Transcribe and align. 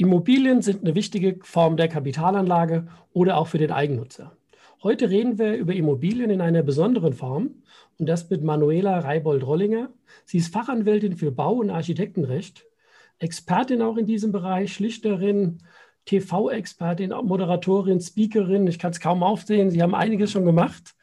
Immobilien 0.00 0.62
sind 0.62 0.80
eine 0.80 0.94
wichtige 0.94 1.40
Form 1.42 1.76
der 1.76 1.86
Kapitalanlage 1.86 2.86
oder 3.12 3.36
auch 3.36 3.48
für 3.48 3.58
den 3.58 3.70
Eigennutzer. 3.70 4.34
Heute 4.82 5.10
reden 5.10 5.38
wir 5.38 5.56
über 5.56 5.74
Immobilien 5.74 6.30
in 6.30 6.40
einer 6.40 6.62
besonderen 6.62 7.12
Form 7.12 7.56
und 7.98 8.08
das 8.08 8.30
mit 8.30 8.42
Manuela 8.42 9.00
Reibold-Rollinger. 9.00 9.90
Sie 10.24 10.38
ist 10.38 10.54
Fachanwältin 10.54 11.18
für 11.18 11.30
Bau- 11.32 11.56
und 11.56 11.68
Architektenrecht, 11.68 12.64
Expertin 13.18 13.82
auch 13.82 13.98
in 13.98 14.06
diesem 14.06 14.32
Bereich, 14.32 14.72
Schlichterin, 14.72 15.58
TV-Expertin, 16.06 17.10
Moderatorin, 17.10 18.00
Speakerin. 18.00 18.66
Ich 18.68 18.78
kann 18.78 18.92
es 18.92 19.00
kaum 19.00 19.22
aufsehen. 19.22 19.68
Sie 19.68 19.82
haben 19.82 19.94
einiges 19.94 20.32
schon 20.32 20.46
gemacht. 20.46 20.94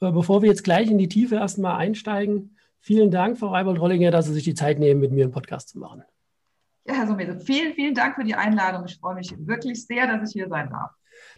Äh, 0.00 0.12
bevor 0.12 0.42
wir 0.42 0.50
jetzt 0.50 0.64
gleich 0.64 0.90
in 0.90 0.98
die 0.98 1.08
Tiefe 1.08 1.36
erstmal 1.36 1.76
einsteigen, 1.76 2.58
vielen 2.80 3.10
Dank, 3.10 3.38
Frau 3.38 3.46
Reibold-Rollinger, 3.46 4.10
dass 4.10 4.26
Sie 4.26 4.34
sich 4.34 4.44
die 4.44 4.52
Zeit 4.52 4.78
nehmen, 4.78 5.00
mit 5.00 5.12
mir 5.12 5.24
einen 5.24 5.32
Podcast 5.32 5.70
zu 5.70 5.78
machen. 5.78 6.04
Ja, 6.86 6.94
Herr 6.94 7.06
Sumese, 7.06 7.40
vielen, 7.40 7.74
vielen 7.74 7.94
Dank 7.94 8.16
für 8.16 8.24
die 8.24 8.34
Einladung. 8.34 8.84
Ich 8.86 8.98
freue 8.98 9.14
mich 9.14 9.34
wirklich 9.38 9.86
sehr, 9.86 10.06
dass 10.06 10.28
ich 10.28 10.34
hier 10.34 10.48
sein 10.48 10.68
darf. 10.70 10.90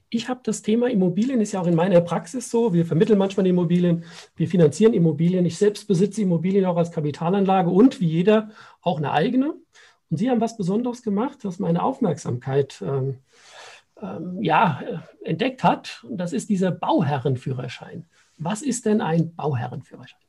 Ich 0.08 0.28
habe 0.28 0.40
das 0.42 0.62
Thema 0.62 0.88
Immobilien, 0.88 1.40
ist 1.40 1.52
ja 1.52 1.60
auch 1.60 1.66
in 1.66 1.74
meiner 1.74 2.00
Praxis 2.00 2.50
so. 2.50 2.72
Wir 2.72 2.86
vermitteln 2.86 3.18
manchmal 3.18 3.46
Immobilien, 3.46 4.04
wir 4.34 4.48
finanzieren 4.48 4.92
Immobilien. 4.92 5.44
Ich 5.46 5.58
selbst 5.58 5.86
besitze 5.86 6.22
Immobilien 6.22 6.64
auch 6.64 6.76
als 6.76 6.90
Kapitalanlage 6.90 7.70
und 7.70 8.00
wie 8.00 8.06
jeder 8.06 8.50
auch 8.80 8.98
eine 8.98 9.12
eigene. 9.12 9.54
Und 10.08 10.16
Sie 10.16 10.30
haben 10.30 10.40
was 10.40 10.56
Besonderes 10.56 11.02
gemacht, 11.02 11.38
was 11.42 11.58
meine 11.58 11.82
Aufmerksamkeit 11.82 12.82
ähm, 12.82 13.18
ähm, 14.00 14.42
ja, 14.42 14.80
äh, 14.80 15.28
entdeckt 15.28 15.64
hat. 15.64 16.04
Und 16.08 16.18
das 16.18 16.32
ist 16.32 16.48
dieser 16.48 16.70
Bauherrenführerschein. 16.70 18.06
Was 18.38 18.62
ist 18.62 18.86
denn 18.86 19.00
ein 19.00 19.34
Bauherrenführerschein? 19.34 20.20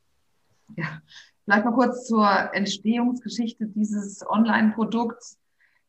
Ja, 0.75 1.01
Vielleicht 1.47 1.63
mal 1.63 1.71
kurz 1.71 2.05
zur 2.05 2.27
Entstehungsgeschichte 2.51 3.67
dieses 3.67 4.21
Online-Produkts. 4.29 5.39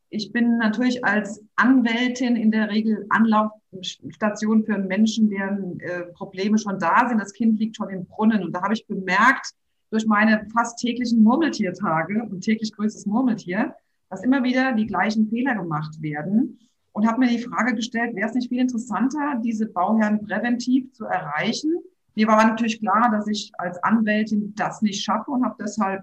Ich 0.08 0.30
bin 0.30 0.56
natürlich 0.56 1.04
als 1.04 1.42
Anwältin 1.56 2.36
in 2.36 2.52
der 2.52 2.70
Regel 2.70 3.06
Anlaufstation 3.08 4.62
für 4.62 4.78
Menschen, 4.78 5.28
deren 5.28 5.80
äh, 5.80 6.04
Probleme 6.12 6.58
schon 6.58 6.78
da 6.78 7.08
sind. 7.08 7.18
Das 7.18 7.32
Kind 7.32 7.58
liegt 7.58 7.74
schon 7.74 7.90
im 7.90 8.06
Brunnen. 8.06 8.44
Und 8.44 8.52
da 8.52 8.62
habe 8.62 8.74
ich 8.74 8.86
bemerkt, 8.86 9.52
durch 9.90 10.06
meine 10.06 10.46
fast 10.52 10.78
täglichen 10.78 11.24
Murmeltiertage 11.24 12.22
und 12.22 12.42
täglich 12.42 12.72
größtes 12.72 13.06
Murmeltier, 13.06 13.74
dass 14.10 14.22
immer 14.22 14.44
wieder 14.44 14.74
die 14.74 14.86
gleichen 14.86 15.28
Fehler 15.28 15.56
gemacht 15.56 16.00
werden. 16.00 16.60
Und 16.92 17.08
habe 17.08 17.18
mir 17.18 17.30
die 17.30 17.42
Frage 17.42 17.74
gestellt, 17.74 18.14
wäre 18.14 18.28
es 18.28 18.34
nicht 18.36 18.48
viel 18.48 18.60
interessanter, 18.60 19.40
diese 19.42 19.66
Bauherren 19.66 20.24
präventiv 20.24 20.92
zu 20.92 21.04
erreichen, 21.04 21.80
mir 22.18 22.26
war 22.26 22.44
natürlich 22.44 22.80
klar, 22.80 23.10
dass 23.12 23.28
ich 23.28 23.52
als 23.58 23.80
Anwältin 23.84 24.52
das 24.56 24.82
nicht 24.82 25.04
schaffe 25.04 25.30
und 25.30 25.44
habe 25.44 25.54
deshalb 25.60 26.02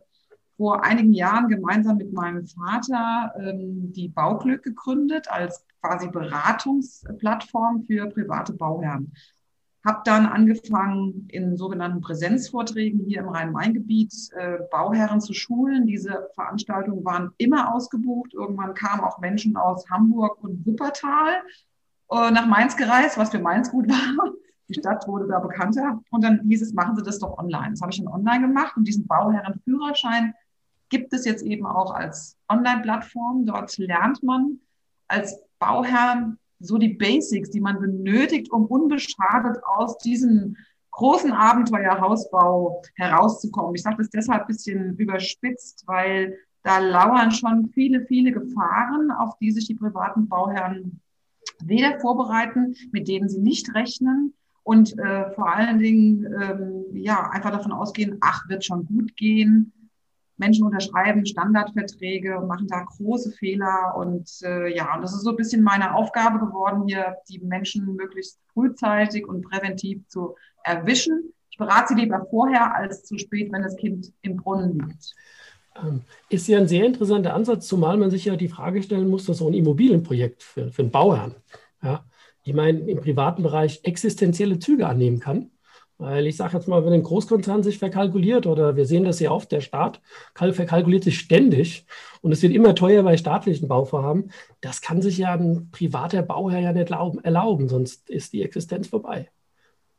vor 0.55 0.85
einigen 0.85 1.11
Jahren 1.11 1.49
gemeinsam 1.49 1.97
mit 1.97 2.13
meinem 2.13 2.47
Vater 2.47 3.33
ähm, 3.37 3.91
die 3.91 4.07
Bauglück 4.07 4.63
gegründet 4.63 5.29
als 5.29 5.65
quasi 5.81 6.07
Beratungsplattform 6.07 7.83
für 7.85 8.07
private 8.07 8.53
Bauherren. 8.53 9.11
Habe 9.85 10.03
dann 10.05 10.25
angefangen, 10.25 11.27
in 11.27 11.57
sogenannten 11.57 11.99
Präsenzvorträgen 11.99 13.01
hier 13.05 13.19
im 13.19 13.27
Rhein-Main-Gebiet 13.27 14.13
äh, 14.37 14.59
Bauherren 14.71 15.19
zu 15.19 15.33
schulen. 15.33 15.85
Diese 15.85 16.29
Veranstaltungen 16.33 17.03
waren 17.03 17.31
immer 17.37 17.75
ausgebucht. 17.75 18.33
Irgendwann 18.33 18.73
kamen 18.73 19.01
auch 19.01 19.19
Menschen 19.19 19.57
aus 19.57 19.89
Hamburg 19.89 20.41
und 20.41 20.65
Wuppertal 20.65 21.41
äh, 22.09 22.31
nach 22.31 22.47
Mainz 22.47 22.77
gereist, 22.77 23.17
was 23.17 23.31
für 23.31 23.39
Mainz 23.39 23.69
gut 23.69 23.89
war. 23.89 24.31
Die 24.67 24.73
Stadt 24.73 25.07
wurde 25.07 25.27
da 25.27 25.39
bekannter 25.39 26.01
und 26.09 26.23
dann 26.23 26.41
hieß 26.47 26.61
es, 26.61 26.73
machen 26.73 26.95
Sie 26.95 27.03
das 27.03 27.19
doch 27.19 27.37
online. 27.37 27.71
Das 27.71 27.81
habe 27.81 27.91
ich 27.91 27.99
dann 27.99 28.07
online 28.07 28.47
gemacht 28.47 28.75
und 28.75 28.87
diesen 28.87 29.05
Bauherrenführerschein 29.05 30.33
gibt 30.89 31.13
es 31.13 31.25
jetzt 31.25 31.43
eben 31.43 31.65
auch 31.65 31.93
als 31.93 32.37
Online-Plattform. 32.49 33.45
Dort 33.45 33.77
lernt 33.77 34.23
man 34.23 34.59
als 35.07 35.39
Bauherr 35.59 36.35
so 36.59 36.77
die 36.77 36.93
Basics, 36.93 37.51
die 37.51 37.61
man 37.61 37.79
benötigt, 37.79 38.51
um 38.51 38.65
unbeschadet 38.65 39.57
aus 39.65 39.97
diesem 39.99 40.57
großen 40.91 41.31
Abenteuer 41.31 41.99
Hausbau 41.99 42.81
herauszukommen. 42.95 43.75
Ich 43.75 43.83
sage 43.83 43.97
das 43.97 44.09
deshalb 44.09 44.41
ein 44.41 44.47
bisschen 44.47 44.95
überspitzt, 44.95 45.83
weil 45.85 46.37
da 46.63 46.79
lauern 46.79 47.31
schon 47.31 47.67
viele, 47.67 48.05
viele 48.05 48.31
Gefahren, 48.31 49.11
auf 49.11 49.37
die 49.39 49.51
sich 49.51 49.67
die 49.67 49.75
privaten 49.75 50.27
Bauherren 50.27 51.01
weder 51.63 51.99
vorbereiten, 51.99 52.75
mit 52.91 53.07
denen 53.07 53.29
sie 53.29 53.39
nicht 53.39 53.75
rechnen 53.75 54.33
und 54.65 54.97
äh, 54.97 55.29
vor 55.35 55.55
allen 55.55 55.77
Dingen 55.77 56.25
ähm, 56.41 56.85
ja 56.97 57.29
einfach 57.29 57.51
davon 57.51 57.71
ausgehen, 57.71 58.17
ach, 58.21 58.49
wird 58.49 58.65
schon 58.65 58.83
gut 58.87 59.15
gehen. 59.15 59.71
Menschen 60.37 60.65
unterschreiben 60.65 61.23
Standardverträge 61.23 62.39
und 62.39 62.47
machen 62.47 62.67
da 62.67 62.81
große 62.81 63.31
Fehler. 63.33 63.93
Und 63.95 64.27
äh, 64.41 64.75
ja, 64.75 64.95
und 64.95 65.03
das 65.03 65.13
ist 65.13 65.21
so 65.21 65.29
ein 65.29 65.35
bisschen 65.35 65.61
meine 65.61 65.93
Aufgabe 65.93 66.39
geworden, 66.39 66.87
hier 66.87 67.17
die 67.29 67.37
Menschen 67.41 67.95
möglichst 67.95 68.39
frühzeitig 68.53 69.27
und 69.27 69.43
präventiv 69.43 70.01
zu 70.07 70.35
erwischen. 70.63 71.31
Ich 71.51 71.59
berate 71.59 71.93
sie 71.93 72.01
lieber 72.01 72.25
vorher 72.31 72.75
als 72.75 73.03
zu 73.03 73.19
spät, 73.19 73.51
wenn 73.51 73.61
das 73.61 73.77
Kind 73.77 74.13
im 74.23 74.37
Brunnen 74.37 74.79
liegt. 74.79 75.13
Ähm, 75.79 76.01
ist 76.29 76.47
ja 76.47 76.57
ein 76.57 76.67
sehr 76.67 76.87
interessanter 76.87 77.35
Ansatz, 77.35 77.67
zumal 77.67 77.97
man 77.97 78.09
sich 78.09 78.25
ja 78.25 78.35
die 78.35 78.49
Frage 78.49 78.81
stellen 78.81 79.09
muss, 79.09 79.27
dass 79.27 79.37
so 79.37 79.47
ein 79.47 79.53
Immobilienprojekt 79.53 80.41
für, 80.41 80.71
für 80.71 80.81
einen 80.81 80.91
Bauherrn, 80.91 81.35
ja, 81.83 82.03
ich 82.45 82.53
meine, 82.53 82.79
im 82.79 83.01
privaten 83.01 83.43
Bereich 83.43 83.81
existenzielle 83.83 84.59
Züge 84.59 84.87
annehmen 84.87 85.19
kann. 85.19 85.49
Weil 85.97 86.27
ich 86.27 86.35
sage 86.35 86.57
jetzt 86.57 86.67
mal, 86.67 86.85
wenn 86.85 86.93
ein 86.93 87.03
Großkonzern 87.03 87.63
sich 87.63 87.79
verkalkuliert 87.79 88.47
oder 88.47 88.75
wir 88.75 88.85
sehen 88.85 89.05
das 89.05 89.21
ja 89.21 89.31
oft, 89.31 89.51
der 89.51 89.61
Staat 89.61 90.01
verkalkuliert 90.35 91.05
sich 91.05 91.17
ständig 91.17 91.85
und 92.21 92.33
es 92.33 92.41
wird 92.41 92.53
immer 92.53 92.75
teuer 92.75 93.01
bei 93.01 93.15
staatlichen 93.15 93.69
Bauvorhaben, 93.69 94.29
das 94.59 94.81
kann 94.81 95.01
sich 95.01 95.17
ja 95.17 95.33
ein 95.33 95.69
privater 95.71 96.21
Bauherr 96.21 96.59
ja 96.59 96.73
nicht 96.73 96.91
erlauben, 96.91 97.69
sonst 97.69 98.09
ist 98.09 98.33
die 98.33 98.43
Existenz 98.43 98.89
vorbei. 98.89 99.29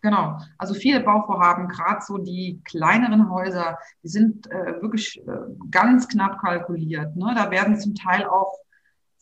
Genau, 0.02 0.38
also 0.58 0.74
viele 0.74 1.00
Bauvorhaben, 1.00 1.66
gerade 1.66 2.02
so 2.06 2.18
die 2.18 2.60
kleineren 2.64 3.30
Häuser, 3.30 3.78
die 4.02 4.08
sind 4.08 4.48
äh, 4.50 4.80
wirklich 4.82 5.18
äh, 5.26 5.32
ganz 5.70 6.06
knapp 6.06 6.38
kalkuliert. 6.40 7.16
Ne? 7.16 7.32
Da 7.34 7.50
werden 7.50 7.80
zum 7.80 7.94
Teil 7.94 8.26
auch 8.26 8.52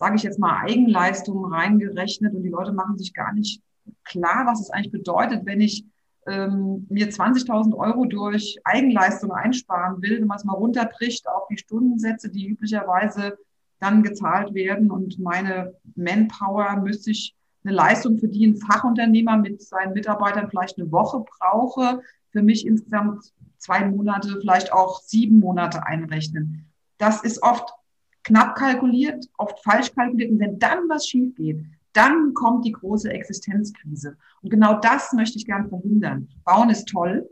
sage 0.05 0.17
ich 0.17 0.23
jetzt 0.23 0.39
mal, 0.39 0.61
Eigenleistungen 0.61 1.51
reingerechnet 1.51 2.35
und 2.35 2.43
die 2.43 2.51
Leute 2.51 2.73
machen 2.73 2.99
sich 2.99 3.15
gar 3.15 3.33
nicht 3.33 3.63
klar, 4.05 4.45
was 4.47 4.61
es 4.61 4.69
eigentlich 4.69 4.93
bedeutet, 4.93 5.47
wenn 5.47 5.63
ich 5.63 5.87
ähm, 6.27 6.87
mir 6.91 7.09
20.000 7.09 7.75
Euro 7.75 8.05
durch 8.05 8.59
Eigenleistung 8.65 9.33
einsparen 9.33 10.03
will, 10.03 10.21
wenn 10.21 10.27
man 10.27 10.37
es 10.37 10.45
mal 10.45 10.57
runterbricht 10.57 11.27
auf 11.27 11.47
die 11.49 11.57
Stundensätze, 11.57 12.29
die 12.29 12.49
üblicherweise 12.49 13.39
dann 13.81 14.03
gezahlt 14.03 14.53
werden 14.53 14.91
und 14.91 15.19
meine 15.19 15.75
Manpower 15.95 16.77
müsste 16.83 17.11
ich 17.11 17.35
eine 17.65 17.75
Leistung, 17.75 18.19
für 18.19 18.29
die 18.29 18.47
ein 18.47 18.57
Fachunternehmer 18.57 19.39
mit 19.39 19.63
seinen 19.63 19.95
Mitarbeitern 19.95 20.51
vielleicht 20.51 20.79
eine 20.79 20.93
Woche 20.93 21.25
brauche, 21.39 22.03
für 22.31 22.43
mich 22.43 22.67
insgesamt 22.67 23.33
zwei 23.57 23.87
Monate, 23.87 24.37
vielleicht 24.39 24.71
auch 24.71 25.01
sieben 25.01 25.39
Monate 25.39 25.87
einrechnen. 25.87 26.71
Das 26.99 27.23
ist 27.23 27.43
oft 27.43 27.73
knapp 28.25 28.57
kalkuliert, 28.57 29.27
oft 29.39 29.63
falsch 29.63 29.95
kalkuliert. 29.95 30.33
Und 30.33 30.41
wenn 30.41 30.59
dann 30.59 30.89
was 30.89 31.07
schief 31.07 31.35
geht, 31.37 31.65
dann 31.93 32.35
kommt 32.35 32.65
die 32.65 32.73
große 32.73 33.11
Existenzkrise. 33.11 34.17
Und 34.43 34.51
genau 34.51 34.81
das 34.81 35.13
möchte 35.13 35.39
ich 35.39 35.47
gerne 35.47 35.69
verhindern. 35.69 36.29
Bauen 36.45 36.71
ist 36.71 36.87
toll, 36.89 37.29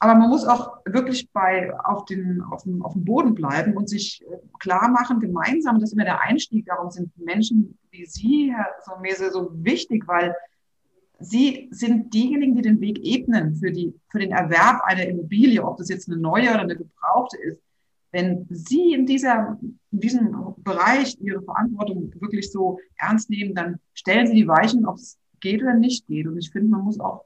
aber 0.00 0.14
man 0.14 0.30
muss 0.30 0.46
auch 0.46 0.78
wirklich 0.86 1.30
bei, 1.32 1.76
auf, 1.84 2.04
den, 2.04 2.40
auf, 2.40 2.62
dem, 2.62 2.82
auf 2.82 2.92
dem 2.92 3.04
Boden 3.04 3.34
bleiben 3.34 3.76
und 3.76 3.88
sich 3.88 4.24
äh, 4.30 4.36
klar 4.60 4.88
machen, 4.88 5.18
gemeinsam, 5.18 5.80
das 5.80 5.90
ist 5.90 5.94
immer 5.94 6.04
der 6.04 6.20
Einstieg, 6.20 6.66
darum 6.66 6.90
sind 6.90 7.10
Menschen 7.18 7.76
wie 7.90 8.06
Sie, 8.06 8.52
Herr 8.54 8.68
Somese, 8.84 9.30
so 9.32 9.50
wichtig, 9.52 10.06
weil 10.06 10.34
Sie 11.18 11.68
sind 11.72 12.14
diejenigen, 12.14 12.54
die 12.54 12.62
den 12.62 12.80
Weg 12.80 13.00
ebnen 13.00 13.56
für, 13.56 13.72
die, 13.72 13.92
für 14.08 14.20
den 14.20 14.30
Erwerb 14.30 14.82
einer 14.84 15.04
Immobilie, 15.04 15.64
ob 15.64 15.76
das 15.76 15.88
jetzt 15.88 16.08
eine 16.08 16.16
neue 16.16 16.50
oder 16.50 16.60
eine 16.60 16.76
gebrauchte 16.76 17.36
ist. 17.38 17.60
Wenn 18.10 18.46
Sie 18.50 18.92
in, 18.92 19.06
dieser, 19.06 19.58
in 19.90 20.00
diesem 20.00 20.54
Bereich 20.58 21.16
Ihre 21.20 21.42
Verantwortung 21.42 22.12
wirklich 22.20 22.50
so 22.50 22.78
ernst 22.96 23.30
nehmen, 23.30 23.54
dann 23.54 23.78
stellen 23.94 24.26
Sie 24.26 24.34
die 24.34 24.48
Weichen, 24.48 24.86
ob 24.86 24.96
es 24.96 25.18
geht 25.40 25.62
oder 25.62 25.74
nicht 25.74 26.06
geht. 26.06 26.26
Und 26.26 26.38
ich 26.38 26.50
finde, 26.50 26.70
man 26.70 26.82
muss 26.82 26.98
auch 27.00 27.24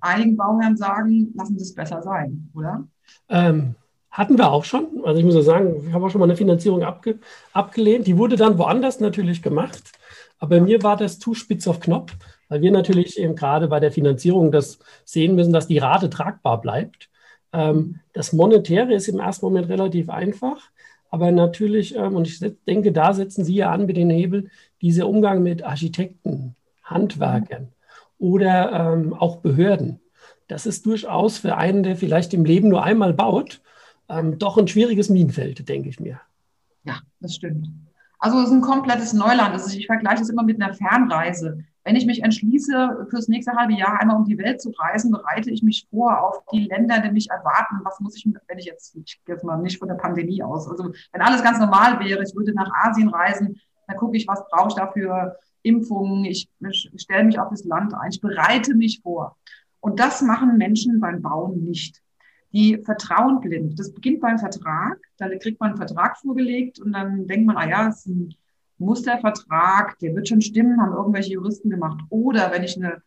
einigen 0.00 0.36
Bauherren 0.36 0.76
sagen, 0.76 1.32
lassen 1.34 1.58
Sie 1.58 1.64
es 1.64 1.74
besser 1.74 2.02
sein, 2.02 2.50
oder? 2.54 2.86
Ähm, 3.28 3.74
hatten 4.10 4.38
wir 4.38 4.50
auch 4.50 4.64
schon. 4.64 5.02
Also 5.04 5.18
ich 5.18 5.24
muss 5.24 5.34
ja 5.34 5.42
sagen, 5.42 5.84
ich 5.86 5.92
habe 5.92 6.04
auch 6.04 6.10
schon 6.10 6.20
mal 6.20 6.26
eine 6.26 6.36
Finanzierung 6.36 6.82
abge 6.82 7.18
abgelehnt. 7.52 8.06
Die 8.06 8.16
wurde 8.16 8.36
dann 8.36 8.58
woanders 8.58 9.00
natürlich 9.00 9.42
gemacht. 9.42 9.92
Aber 10.38 10.56
bei 10.56 10.60
mir 10.60 10.82
war 10.82 10.96
das 10.96 11.18
zu 11.18 11.34
spitz 11.34 11.68
auf 11.68 11.80
Knopf. 11.80 12.16
weil 12.48 12.62
wir 12.62 12.72
natürlich 12.72 13.18
eben 13.18 13.36
gerade 13.36 13.68
bei 13.68 13.78
der 13.78 13.92
Finanzierung 13.92 14.50
das 14.50 14.80
sehen 15.04 15.36
müssen, 15.36 15.52
dass 15.52 15.68
die 15.68 15.78
Rate 15.78 16.10
tragbar 16.10 16.60
bleibt. 16.60 17.09
Ähm, 17.52 18.00
das 18.12 18.32
Monetäre 18.32 18.94
ist 18.94 19.08
im 19.08 19.18
ersten 19.18 19.46
Moment 19.46 19.68
relativ 19.68 20.08
einfach, 20.08 20.70
aber 21.10 21.32
natürlich, 21.32 21.96
ähm, 21.96 22.16
und 22.16 22.28
ich 22.28 22.40
denke, 22.66 22.92
da 22.92 23.12
setzen 23.12 23.44
Sie 23.44 23.54
ja 23.54 23.70
an 23.70 23.86
mit 23.86 23.96
den 23.96 24.10
Hebel, 24.10 24.50
dieser 24.80 25.08
Umgang 25.08 25.42
mit 25.42 25.62
Architekten, 25.62 26.54
Handwerkern 26.84 27.68
oder 28.18 28.92
ähm, 28.94 29.14
auch 29.14 29.36
Behörden. 29.36 30.00
Das 30.48 30.66
ist 30.66 30.86
durchaus 30.86 31.38
für 31.38 31.56
einen, 31.56 31.82
der 31.82 31.96
vielleicht 31.96 32.34
im 32.34 32.44
Leben 32.44 32.68
nur 32.68 32.82
einmal 32.82 33.14
baut, 33.14 33.60
doch 34.38 34.58
ein 34.58 34.66
schwieriges 34.66 35.08
Minenfeld, 35.08 35.68
denke 35.68 35.88
ich 35.88 36.00
mir. 36.00 36.20
Ja, 36.82 36.98
das 37.20 37.36
stimmt. 37.36 37.68
Also 38.18 38.38
es 38.40 38.46
ist 38.46 38.52
ein 38.52 38.60
komplettes 38.60 39.12
Neuland. 39.12 39.52
Also 39.52 39.78
ich 39.78 39.86
vergleiche 39.86 40.22
es 40.22 40.28
immer 40.28 40.42
mit 40.42 40.60
einer 40.60 40.74
Fernreise. 40.74 41.62
Wenn 41.84 41.96
ich 41.96 42.06
mich 42.06 42.22
entschließe, 42.22 43.06
fürs 43.08 43.28
nächste 43.28 43.52
halbe 43.52 43.72
Jahr 43.72 44.00
einmal 44.00 44.16
um 44.16 44.24
die 44.24 44.36
Welt 44.38 44.60
zu 44.60 44.70
reisen, 44.70 45.10
bereite 45.10 45.50
ich 45.50 45.62
mich 45.62 45.86
vor 45.90 46.22
auf 46.22 46.44
die 46.52 46.66
Länder, 46.66 47.00
die 47.00 47.10
mich 47.10 47.30
erwarten. 47.30 47.80
Was 47.84 48.00
muss 48.00 48.16
ich, 48.16 48.26
wenn 48.48 48.58
ich 48.58 48.66
jetzt, 48.66 48.94
ich 48.96 49.20
gehe 49.24 49.34
jetzt 49.34 49.44
mal 49.44 49.56
nicht 49.58 49.78
von 49.78 49.88
der 49.88 49.94
Pandemie 49.94 50.42
aus, 50.42 50.68
also 50.68 50.92
wenn 51.12 51.22
alles 51.22 51.42
ganz 51.42 51.58
normal 51.58 51.98
wäre, 52.00 52.22
ich 52.22 52.34
würde 52.34 52.52
nach 52.52 52.70
Asien 52.82 53.08
reisen, 53.08 53.60
dann 53.86 53.96
gucke 53.96 54.16
ich, 54.16 54.28
was 54.28 54.46
brauche 54.48 54.68
ich 54.68 54.74
dafür 54.74 55.36
Impfungen, 55.62 56.24
ich, 56.24 56.48
ich 56.70 56.90
stelle 56.96 57.24
mich 57.24 57.38
auf 57.38 57.50
das 57.50 57.64
Land 57.64 57.94
ein, 57.94 58.10
ich 58.10 58.20
bereite 58.20 58.74
mich 58.74 59.00
vor. 59.02 59.36
Und 59.80 59.98
das 59.98 60.20
machen 60.20 60.58
Menschen 60.58 61.00
beim 61.00 61.22
Bauen 61.22 61.64
nicht 61.64 62.02
die 62.52 62.80
vertrauen 62.84 63.40
blind. 63.40 63.78
Das 63.78 63.92
beginnt 63.92 64.20
beim 64.20 64.38
Vertrag. 64.38 64.98
Da 65.18 65.28
kriegt 65.36 65.60
man 65.60 65.70
einen 65.70 65.78
Vertrag 65.78 66.18
vorgelegt 66.18 66.80
und 66.80 66.92
dann 66.92 67.26
denkt 67.26 67.46
man, 67.46 67.56
ah 67.56 67.68
ja, 67.68 67.88
es 67.88 67.98
ist 67.98 68.06
ein 68.06 68.34
Mustervertrag, 68.80 69.98
der 69.98 70.14
wird 70.14 70.28
schon 70.28 70.40
stimmen, 70.40 70.80
haben 70.80 70.92
irgendwelche 70.92 71.32
Juristen 71.32 71.70
gemacht. 71.70 72.00
Oder 72.08 72.50
wenn 72.50 72.64
ich 72.64 72.76
eine, 72.76 73.02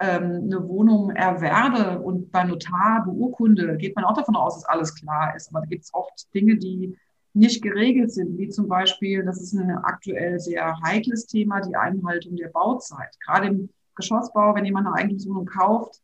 ähm, 0.00 0.42
eine 0.44 0.66
Wohnung 0.68 1.10
erwerbe 1.10 2.00
und 2.00 2.32
bei 2.32 2.44
Notar 2.44 3.04
beurkunde, 3.04 3.76
geht 3.76 3.94
man 3.94 4.04
auch 4.04 4.14
davon 4.14 4.36
aus, 4.36 4.54
dass 4.54 4.64
alles 4.64 4.94
klar 4.94 5.34
ist. 5.36 5.50
Aber 5.50 5.60
da 5.60 5.66
gibt 5.66 5.84
es 5.84 5.94
oft 5.94 6.32
Dinge, 6.34 6.56
die 6.56 6.96
nicht 7.32 7.62
geregelt 7.62 8.12
sind, 8.12 8.38
wie 8.38 8.48
zum 8.48 8.66
Beispiel, 8.66 9.24
das 9.24 9.40
ist 9.40 9.52
ein 9.52 9.70
aktuell 9.70 10.40
sehr 10.40 10.80
heikles 10.82 11.26
Thema, 11.26 11.60
die 11.60 11.76
Einhaltung 11.76 12.36
der 12.36 12.48
Bauzeit. 12.48 13.16
Gerade 13.24 13.48
im 13.48 13.68
Geschossbau, 13.94 14.54
wenn 14.54 14.64
jemand 14.64 14.88
eine 14.88 14.96
Eigentumswohnung 14.96 15.46
kauft, 15.46 16.00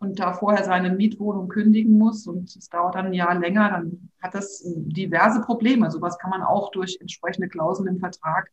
und 0.00 0.18
da 0.18 0.32
vorher 0.32 0.64
seine 0.64 0.90
Mietwohnung 0.90 1.48
kündigen 1.48 1.98
muss 1.98 2.26
und 2.26 2.56
es 2.56 2.68
dauert 2.70 2.94
dann 2.94 3.06
ein 3.06 3.12
Jahr 3.12 3.38
länger, 3.38 3.70
dann 3.70 4.10
hat 4.22 4.34
das 4.34 4.62
diverse 4.64 5.42
Probleme. 5.42 5.90
Sowas 5.90 6.18
kann 6.18 6.30
man 6.30 6.42
auch 6.42 6.70
durch 6.70 6.96
entsprechende 7.00 7.48
Klauseln 7.48 7.86
im 7.86 7.98
Vertrag 7.98 8.50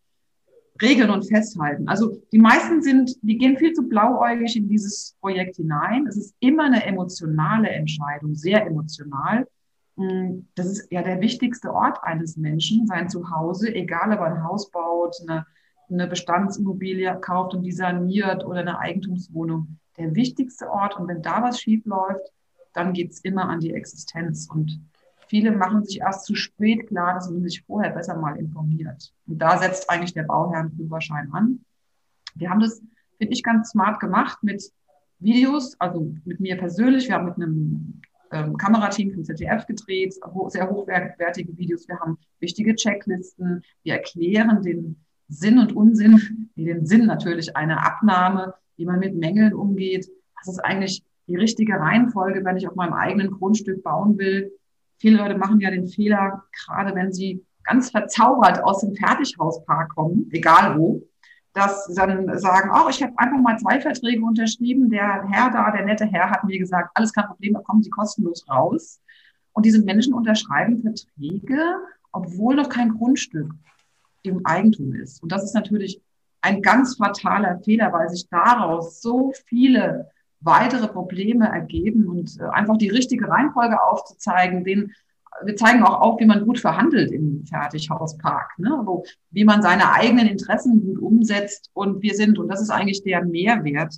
regeln 0.82 1.10
und 1.10 1.28
festhalten. 1.28 1.88
Also 1.88 2.22
die 2.32 2.40
meisten 2.40 2.82
sind, 2.82 3.16
die 3.22 3.38
gehen 3.38 3.58
viel 3.58 3.74
zu 3.74 3.88
blauäugig 3.88 4.56
in 4.56 4.68
dieses 4.68 5.16
Projekt 5.22 5.58
hinein. 5.58 6.08
Es 6.08 6.18
ist 6.18 6.36
immer 6.40 6.66
eine 6.66 6.86
emotionale 6.86 7.70
Entscheidung, 7.70 8.36
sehr 8.36 8.66
emotional. 8.66 9.48
Hm, 9.98 10.48
das 10.56 10.68
ist 10.68 10.92
ja 10.92 11.02
der 11.02 11.22
wichtigste 11.22 11.74
Ort 11.74 12.04
eines 12.04 12.38
Menschen, 12.38 12.86
sein 12.88 13.10
Zuhause, 13.10 13.74
egal 13.74 14.14
ob 14.14 14.20
er 14.20 14.26
ein 14.28 14.44
Haus 14.44 14.70
baut, 14.70 15.16
eine, 15.28 15.46
eine 15.90 16.08
Bestandsimmobilie 16.08 17.20
kauft 17.20 17.54
und 17.54 17.64
die 17.64 17.72
saniert 17.72 18.46
oder 18.46 18.60
eine 18.60 18.80
Eigentumswohnung 18.80 19.80
der 19.98 20.16
wichtigste 20.16 20.70
Ort. 20.70 20.98
Und 20.98 21.08
wenn 21.08 21.22
da 21.22 21.42
was 21.42 21.60
schief 21.60 21.86
läuft, 21.86 22.32
dann 22.74 22.94
geht 22.94 23.12
es 23.12 23.20
immer 23.22 23.50
an 23.50 23.60
die 23.60 23.74
Existenz. 23.74 24.48
Und 24.52 24.80
viele 25.28 25.52
machen 25.52 25.84
sich 25.84 26.00
erst 26.00 26.26
zu 26.26 26.36
spät 26.36 26.88
klar, 26.88 27.16
dass 27.16 27.30
man 27.30 27.44
sich 27.44 27.64
vorher 27.64 27.92
besser 27.92 28.18
mal 28.18 28.38
informiert. 28.38 29.14
Und 29.28 29.40
da 29.40 29.58
setzt 29.58 29.90
eigentlich 29.90 30.14
der 30.14 30.24
Bauherrenführerschein 30.24 31.32
an. 31.32 31.66
Wir 32.36 32.50
haben 32.50 32.60
das, 32.60 32.82
finde 33.18 33.34
ich, 33.34 33.44
ganz 33.44 33.70
smart 33.70 34.00
gemacht 34.00 34.40
mit 34.44 34.64
Videos, 35.20 35.76
also 35.80 36.14
mit 36.26 36.40
mir 36.40 36.58
persönlich. 36.58 37.08
Wir 37.08 37.16
haben 37.16 37.26
mit 37.26 37.36
einem 37.36 38.02
ähm, 38.32 38.58
Kamerateam 38.58 39.14
vom 39.14 39.24
ZDF 39.24 39.66
gedreht, 39.66 40.14
sehr 40.48 40.70
hochwertige 40.70 41.58
Videos. 41.58 41.88
Wir 41.88 42.00
haben 42.00 42.18
wichtige 42.40 42.76
Checklisten. 42.76 43.64
Wir 43.84 43.96
erklären 43.96 44.62
den 44.62 45.04
Sinn 45.28 45.60
und 45.60 45.76
Unsinn, 45.76 46.50
den 46.56 46.86
Sinn 46.86 47.06
natürlich 47.06 47.56
einer 47.56 47.86
Abnahme, 47.86 48.54
wie 48.78 48.86
man 48.86 49.00
mit 49.00 49.16
Mängeln 49.16 49.54
umgeht. 49.54 50.10
Das 50.40 50.54
ist 50.54 50.60
eigentlich 50.60 51.04
die 51.28 51.36
richtige 51.36 51.74
Reihenfolge, 51.74 52.46
wenn 52.46 52.58
ich 52.58 52.68
auf 52.68 52.76
meinem 52.76 52.94
eigenen 52.94 53.32
Grundstück 53.32 53.84
bauen 53.84 54.18
will. 54.18 54.52
Viele 55.00 55.18
Leute 55.18 55.38
machen 55.38 55.60
ja 55.60 55.70
den 55.70 55.88
Fehler, 55.88 56.44
gerade 56.66 56.96
wenn 56.96 57.12
sie 57.12 57.46
ganz 57.64 57.92
verzaubert 57.92 58.64
aus 58.64 58.82
dem 58.82 58.96
Fertighauspark 58.96 59.94
kommen, 59.94 60.30
egal 60.32 60.78
wo, 60.80 61.04
dass 61.54 61.86
sie 61.86 61.96
dann 61.96 62.38
sagen, 62.40 62.72
oh, 62.74 62.90
ich 62.90 63.02
habe 63.02 63.14
einfach 63.18 63.40
mal 63.40 63.58
zwei 63.58 63.82
Verträge 63.82 64.24
unterschrieben. 64.24 64.90
Der 64.90 65.28
Herr 65.30 65.52
da, 65.52 65.72
der 65.72 65.86
nette 65.86 66.06
Herr, 66.06 66.30
hat 66.30 66.44
mir 66.44 66.60
gesagt, 66.60 66.92
alles 66.94 67.14
kein 67.14 67.26
Problem, 67.26 67.54
da 67.54 67.62
kommen 67.62 67.84
Sie 67.84 67.90
kostenlos 67.90 68.48
raus. 68.50 69.02
Und 69.54 69.66
diese 69.66 69.84
Menschen 69.84 70.14
unterschreiben 70.14 70.78
Verträge, 70.80 71.60
obwohl 72.12 72.56
noch 72.56 72.70
kein 72.70 72.90
Grundstück 72.90 73.52
im 74.22 74.46
Eigentum 74.46 74.94
ist. 74.94 75.22
Und 75.24 75.32
das 75.32 75.44
ist 75.44 75.56
natürlich 75.56 76.02
ein 76.42 76.62
ganz 76.62 76.96
fataler 76.96 77.60
Fehler, 77.60 77.92
weil 77.92 78.10
sich 78.10 78.30
daraus 78.30 79.02
so 79.02 79.34
viele 79.48 80.10
weitere 80.40 80.88
Probleme 80.88 81.48
ergeben 81.48 82.08
und 82.08 82.40
äh, 82.40 82.44
einfach 82.46 82.78
die 82.78 82.90
richtige 82.90 83.28
Reihenfolge 83.28 83.82
aufzuzeigen, 83.82 84.64
den 84.64 84.94
wir 85.44 85.56
zeigen 85.56 85.84
auch 85.84 86.02
auf, 86.02 86.20
wie 86.20 86.26
man 86.26 86.46
gut 86.46 86.60
verhandelt 86.60 87.12
im 87.12 87.46
Fertighauspark, 87.46 88.58
ne? 88.58 88.82
Wo, 88.86 89.06
wie 89.30 89.44
man 89.44 89.62
seine 89.62 89.92
eigenen 89.94 90.28
Interessen 90.28 90.82
gut 90.82 91.00
umsetzt. 91.00 91.70
Und 91.74 92.02
wir 92.02 92.16
sind, 92.16 92.40
und 92.40 92.48
das 92.48 92.62
ist 92.62 92.72
eigentlich 92.72 93.04
der 93.04 93.24
Mehrwert, 93.24 93.96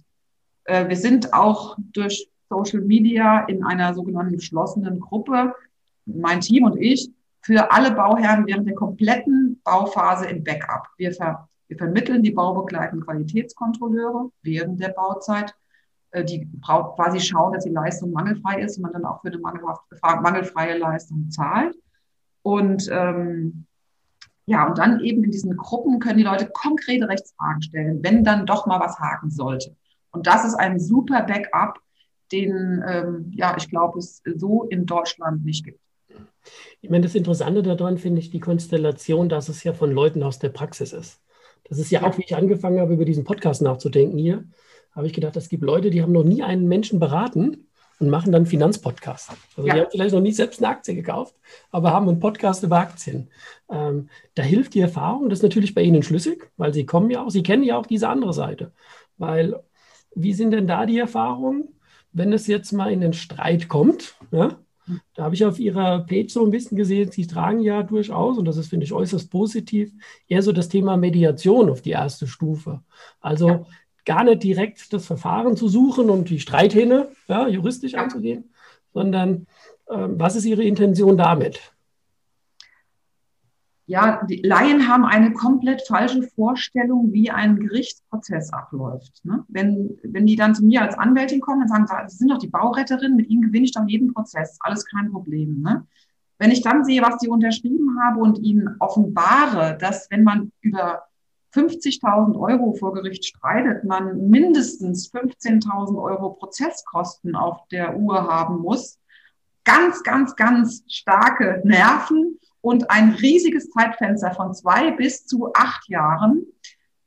äh, 0.66 0.88
wir 0.88 0.98
sind 0.98 1.34
auch 1.34 1.78
durch 1.94 2.30
Social 2.50 2.82
Media 2.82 3.42
in 3.46 3.64
einer 3.64 3.94
sogenannten 3.94 4.34
geschlossenen 4.34 5.00
Gruppe, 5.00 5.54
mein 6.06 6.42
Team 6.42 6.64
und 6.64 6.78
ich, 6.78 7.10
für 7.42 7.72
alle 7.72 7.92
Bauherren 7.92 8.46
während 8.48 8.68
der 8.68 8.76
kompletten 8.76 9.62
Bauphase 9.64 10.26
im 10.26 10.44
Backup. 10.44 10.88
Wir 10.98 11.14
ver 11.14 11.48
wir 11.68 11.78
vermitteln 11.78 12.24
die 12.24 12.32
baubegleitenden 12.32 13.06
Qualitätskontrolleure 13.06 14.32
während 14.42 14.82
der 14.82 14.90
Bauzeit, 14.90 15.54
äh, 16.12 16.24
die 16.24 16.48
quasi 16.64 17.20
schauen, 17.20 17.54
dass 17.54 17.64
die 17.64 17.72
Leistung 17.72 18.12
mangelfrei 18.12 18.62
ist 18.62 18.78
und 18.78 18.84
man 18.84 18.94
dann 18.94 19.06
auch 19.06 19.22
für 19.22 19.32
eine 19.32 20.22
mangelfreie 20.22 20.78
Leistung 20.78 21.30
zahlt. 21.30 21.76
Und 22.42 22.90
ähm, 22.92 23.66
ja, 24.46 24.68
und 24.68 24.80
dann 24.80 25.02
eben 25.02 25.24
in 25.24 25.32
diesen 25.32 25.56
Gruppen 25.56 26.00
können 26.00 26.18
die 26.18 26.24
Leute 26.24 26.50
konkrete 26.52 27.08
Rechtsfragen 27.08 27.62
stellen, 27.62 28.00
wenn 28.02 28.24
dann 28.24 28.48
doch 28.48 28.66
mal 28.66 28.80
was 28.80 28.98
haken 28.98 29.30
sollte. 29.30 29.76
Und 30.12 30.26
das 30.26 30.44
ist 30.46 30.56
ein 30.56 30.80
super 30.80 31.22
Backup, 31.22 31.80
den, 32.32 32.84
ähm, 32.88 33.32
ja, 33.36 33.56
ich 33.58 33.70
glaube, 33.70 34.00
es 34.00 34.24
so 34.36 34.64
in 34.64 34.86
Deutschland 34.86 35.46
nicht 35.46 35.66
gibt. 35.66 35.80
Ich 36.82 36.90
meine, 36.90 37.04
das 37.04 37.16
Interessante 37.16 37.62
daran 37.62 37.98
finde 37.98 38.22
ich 38.22 38.32
die 38.32 38.40
Konstellation, 38.40 39.30
dass 39.30 39.50
es 39.50 39.64
ja 39.64 39.74
von 39.74 39.92
Leuten 39.92 40.24
aus 40.24 40.40
der 40.40 40.50
Praxis 40.50 40.94
ist. 40.94 41.22
Das 41.66 41.78
ist 41.78 41.92
ja 41.92 42.04
auch, 42.04 42.18
wie 42.18 42.24
ich 42.24 42.36
angefangen 42.36 42.80
habe, 42.80 42.94
über 42.94 43.06
diesen 43.06 43.26
Podcast 43.26 43.62
nachzudenken 43.62 44.18
hier, 44.18 44.46
habe 45.00 45.08
ich 45.08 45.14
gedacht, 45.14 45.38
es 45.38 45.48
gibt 45.48 45.64
Leute, 45.64 45.90
die 45.92 46.02
haben 46.02 46.12
noch 46.12 46.26
nie 46.26 46.44
einen 46.44 46.68
Menschen 46.68 47.00
beraten 47.00 47.68
und 48.00 48.10
machen 48.10 48.34
dann 48.34 48.46
Finanzpodcast. 48.46 49.32
Also 49.56 49.68
ja. 49.68 49.74
die 49.74 49.80
haben 49.80 49.92
vielleicht 49.92 50.14
noch 50.14 50.22
nie 50.22 50.34
selbst 50.34 50.62
eine 50.62 50.68
Aktie 50.68 50.94
gekauft, 50.94 51.36
aber 51.72 51.92
haben 51.92 52.10
einen 52.10 52.20
Podcast 52.20 52.64
über 52.64 52.80
Aktien. 52.80 53.30
Ähm, 53.70 54.10
da 54.36 54.44
hilft 54.44 54.74
die 54.74 54.82
Erfahrung, 54.82 55.30
das 55.30 55.40
ist 55.40 55.44
natürlich 55.44 55.74
bei 55.74 55.84
Ihnen 55.84 56.04
schlüssig, 56.04 56.52
weil 56.58 56.74
Sie 56.74 56.86
kommen 56.86 57.10
ja 57.10 57.24
auch, 57.24 57.30
Sie 57.30 57.44
kennen 57.44 57.64
ja 57.64 57.78
auch 57.78 57.86
diese 57.86 58.10
andere 58.10 58.34
Seite. 58.34 58.74
Weil, 59.18 59.56
wie 60.16 60.34
sind 60.34 60.52
denn 60.52 60.68
da 60.68 60.86
die 60.86 61.00
Erfahrungen, 61.00 61.70
wenn 62.12 62.34
es 62.34 62.48
jetzt 62.48 62.74
mal 62.74 62.92
in 62.92 63.00
den 63.00 63.14
Streit 63.14 63.70
kommt? 63.70 64.16
Ja? 64.32 64.60
Da 65.14 65.24
habe 65.24 65.36
ich 65.36 65.46
auf 65.46 65.60
Ihrer 65.60 66.00
Page 66.00 66.32
so 66.32 66.44
ein 66.44 66.52
bisschen 66.52 66.78
gesehen, 66.78 67.12
Sie 67.12 67.26
tragen 67.26 67.62
ja 67.62 67.84
durchaus, 67.84 68.38
und 68.38 68.46
das 68.46 68.58
ist, 68.58 68.70
finde 68.70 68.86
ich, 68.86 68.94
äußerst 68.94 69.30
positiv, 69.30 69.94
eher 70.28 70.42
so 70.42 70.52
das 70.52 70.68
Thema 70.68 70.98
Mediation 70.98 71.70
auf 71.70 71.82
die 71.82 71.92
erste 71.92 72.28
Stufe. 72.28 72.82
Also 73.22 73.48
ja. 73.48 73.66
Gar 74.06 74.24
nicht 74.24 74.44
direkt 74.44 74.92
das 74.94 75.06
Verfahren 75.06 75.56
zu 75.56 75.68
suchen 75.68 76.10
und 76.10 76.30
die 76.30 76.40
Streithähne 76.40 77.10
ja, 77.28 77.48
juristisch 77.48 77.94
ja. 77.94 78.04
anzugehen, 78.04 78.52
sondern 78.94 79.48
äh, 79.88 80.08
was 80.10 80.36
ist 80.36 80.46
Ihre 80.46 80.64
Intention 80.64 81.18
damit? 81.18 81.74
ja, 83.90 84.24
die 84.30 84.44
Laien 84.44 84.88
haben 84.88 85.04
eine 85.04 85.34
komplett 85.34 85.82
falsche 85.88 86.22
Vorstellung, 86.22 87.12
wie 87.12 87.32
ein 87.32 87.56
Gerichtsprozess 87.56 88.54
abläuft. 88.54 89.26
Ne? 89.26 89.44
Wenn, 89.48 89.98
wenn 90.04 90.28
die 90.28 90.36
dann 90.36 90.54
zu 90.54 90.64
mir 90.64 90.84
als 90.84 90.96
Anwältin 90.96 91.42
kommen, 91.42 91.62
dann 91.68 91.88
sagen 91.88 92.08
sie, 92.08 92.14
Sie 92.14 92.18
sind 92.20 92.30
doch 92.30 92.38
die 92.38 92.50
Bauretterin, 92.50 93.16
mit 93.16 93.32
Ihnen 93.32 93.42
gewinne 93.42 93.66
ich 93.66 93.72
doch 93.72 93.88
jeden 93.88 94.14
Prozess, 94.14 94.60
alles 94.60 94.86
kein 94.86 95.12
Problem. 95.12 95.62
Ne? 95.62 95.88
Wenn 96.38 96.52
ich 96.52 96.62
dann 96.62 96.86
sehe, 96.86 97.02
was 97.02 97.18
die 97.18 97.30
unterschrieben 97.30 97.98
habe 98.00 98.20
und 98.20 98.38
ihnen 98.38 98.76
offenbare, 98.78 99.76
dass 99.80 100.06
wenn 100.12 100.24
man 100.24 100.52
über 100.62 101.06
50.000 101.54 102.40
Euro 102.40 102.74
vor 102.74 102.94
Gericht 102.94 103.26
streitet, 103.26 103.84
man 103.84 104.30
mindestens 104.30 105.12
15.000 105.12 106.02
Euro 106.02 106.32
Prozesskosten 106.32 107.36
auf 107.36 107.68
der 107.70 107.98
Uhr 107.98 108.28
haben 108.28 108.60
muss, 108.60 109.00
ganz, 109.64 110.04
ganz, 110.04 110.36
ganz 110.36 110.84
starke 110.88 111.62
Nerven 111.64 112.40
und 112.62 112.90
ein 112.92 113.12
riesiges 113.12 113.70
Zeitfenster 113.72 114.32
von 114.32 114.54
zwei 114.54 114.92
bis 114.92 115.26
zu 115.26 115.52
acht 115.54 115.88
Jahren. 115.90 116.46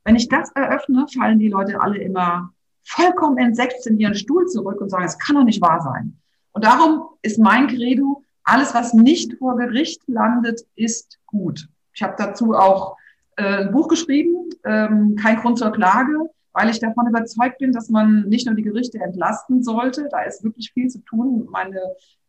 Wenn 0.03 0.15
ich 0.15 0.27
das 0.27 0.51
eröffne, 0.51 1.05
fallen 1.07 1.39
die 1.39 1.49
Leute 1.49 1.79
alle 1.79 1.97
immer 1.99 2.53
vollkommen 2.83 3.37
entsetzt 3.37 3.87
in 3.87 3.99
ihren 3.99 4.15
Stuhl 4.15 4.45
zurück 4.47 4.81
und 4.81 4.89
sagen, 4.89 5.05
es 5.05 5.17
kann 5.17 5.35
doch 5.35 5.43
nicht 5.43 5.61
wahr 5.61 5.81
sein. 5.81 6.19
Und 6.51 6.65
darum 6.65 7.05
ist 7.21 7.39
mein 7.39 7.67
Credo, 7.67 8.23
alles, 8.43 8.73
was 8.73 8.93
nicht 8.93 9.37
vor 9.37 9.55
Gericht 9.55 10.01
landet, 10.07 10.65
ist 10.75 11.19
gut. 11.25 11.69
Ich 11.93 12.03
habe 12.03 12.15
dazu 12.17 12.53
auch 12.53 12.97
ein 13.37 13.71
Buch 13.71 13.87
geschrieben, 13.87 14.49
ähm, 14.65 15.15
Kein 15.15 15.37
Grund 15.37 15.57
zur 15.57 15.71
Klage, 15.71 16.29
weil 16.53 16.69
ich 16.69 16.79
davon 16.79 17.07
überzeugt 17.07 17.57
bin, 17.57 17.71
dass 17.71 17.89
man 17.89 18.27
nicht 18.27 18.45
nur 18.45 18.55
die 18.55 18.63
Gerichte 18.63 18.99
entlasten 18.99 19.63
sollte. 19.63 20.07
Da 20.11 20.21
ist 20.21 20.43
wirklich 20.43 20.71
viel 20.73 20.87
zu 20.87 20.99
tun. 20.99 21.47
Meine 21.51 21.81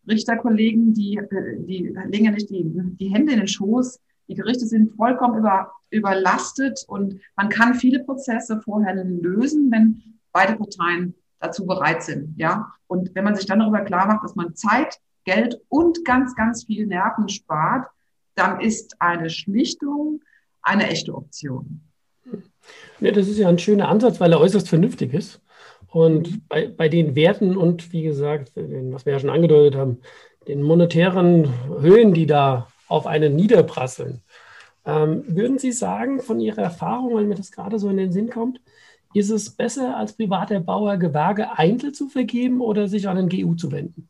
Richterkollegen, 0.08 0.94
die, 0.94 1.20
die 1.66 1.94
legen 2.06 2.24
ja 2.24 2.30
nicht 2.30 2.50
die, 2.50 2.64
die 2.66 3.08
Hände 3.08 3.32
in 3.32 3.38
den 3.38 3.48
Schoß. 3.48 4.00
Die 4.28 4.34
Gerichte 4.34 4.66
sind 4.66 4.94
vollkommen 4.96 5.38
über, 5.38 5.72
überlastet 5.90 6.84
und 6.88 7.20
man 7.36 7.50
kann 7.50 7.74
viele 7.74 8.02
Prozesse 8.04 8.60
vorher 8.62 8.94
lösen, 9.04 9.70
wenn 9.70 10.02
beide 10.32 10.56
Parteien 10.56 11.14
dazu 11.40 11.66
bereit 11.66 12.02
sind. 12.02 12.34
Ja, 12.38 12.72
und 12.86 13.14
wenn 13.14 13.24
man 13.24 13.36
sich 13.36 13.46
dann 13.46 13.58
darüber 13.58 13.82
klar 13.82 14.06
macht, 14.06 14.24
dass 14.24 14.34
man 14.34 14.54
Zeit, 14.54 14.98
Geld 15.24 15.60
und 15.68 16.04
ganz, 16.04 16.34
ganz 16.34 16.64
viel 16.64 16.86
Nerven 16.86 17.28
spart, 17.28 17.88
dann 18.34 18.60
ist 18.60 18.96
eine 19.00 19.30
Schlichtung 19.30 20.13
eine 20.64 20.88
echte 20.88 21.14
Option. 21.14 21.80
Ja, 23.00 23.12
das 23.12 23.28
ist 23.28 23.38
ja 23.38 23.48
ein 23.48 23.58
schöner 23.58 23.88
Ansatz, 23.88 24.20
weil 24.20 24.32
er 24.32 24.40
äußerst 24.40 24.68
vernünftig 24.68 25.12
ist. 25.12 25.40
Und 25.88 26.30
mhm. 26.30 26.42
bei, 26.48 26.68
bei 26.68 26.88
den 26.88 27.14
Werten 27.14 27.56
und 27.56 27.92
wie 27.92 28.02
gesagt, 28.02 28.52
was 28.54 29.06
wir 29.06 29.12
ja 29.12 29.20
schon 29.20 29.30
angedeutet 29.30 29.76
haben, 29.76 30.00
den 30.48 30.62
monetären 30.62 31.48
Höhen, 31.80 32.12
die 32.14 32.26
da 32.26 32.68
auf 32.88 33.06
einen 33.06 33.36
niederprasseln, 33.36 34.22
ähm, 34.84 35.24
würden 35.26 35.58
Sie 35.58 35.72
sagen, 35.72 36.20
von 36.20 36.40
Ihrer 36.40 36.62
Erfahrung, 36.62 37.14
weil 37.14 37.24
mir 37.24 37.36
das 37.36 37.52
gerade 37.52 37.78
so 37.78 37.88
in 37.88 37.96
den 37.96 38.12
Sinn 38.12 38.28
kommt, 38.28 38.60
ist 39.14 39.30
es 39.30 39.50
besser, 39.50 39.96
als 39.96 40.14
privater 40.14 40.60
Bauer 40.60 40.96
Gewerke 40.96 41.56
einzeln 41.56 41.94
zu 41.94 42.08
vergeben 42.08 42.60
oder 42.60 42.88
sich 42.88 43.08
an 43.08 43.16
den 43.16 43.28
GU 43.28 43.54
zu 43.54 43.70
wenden? 43.70 44.08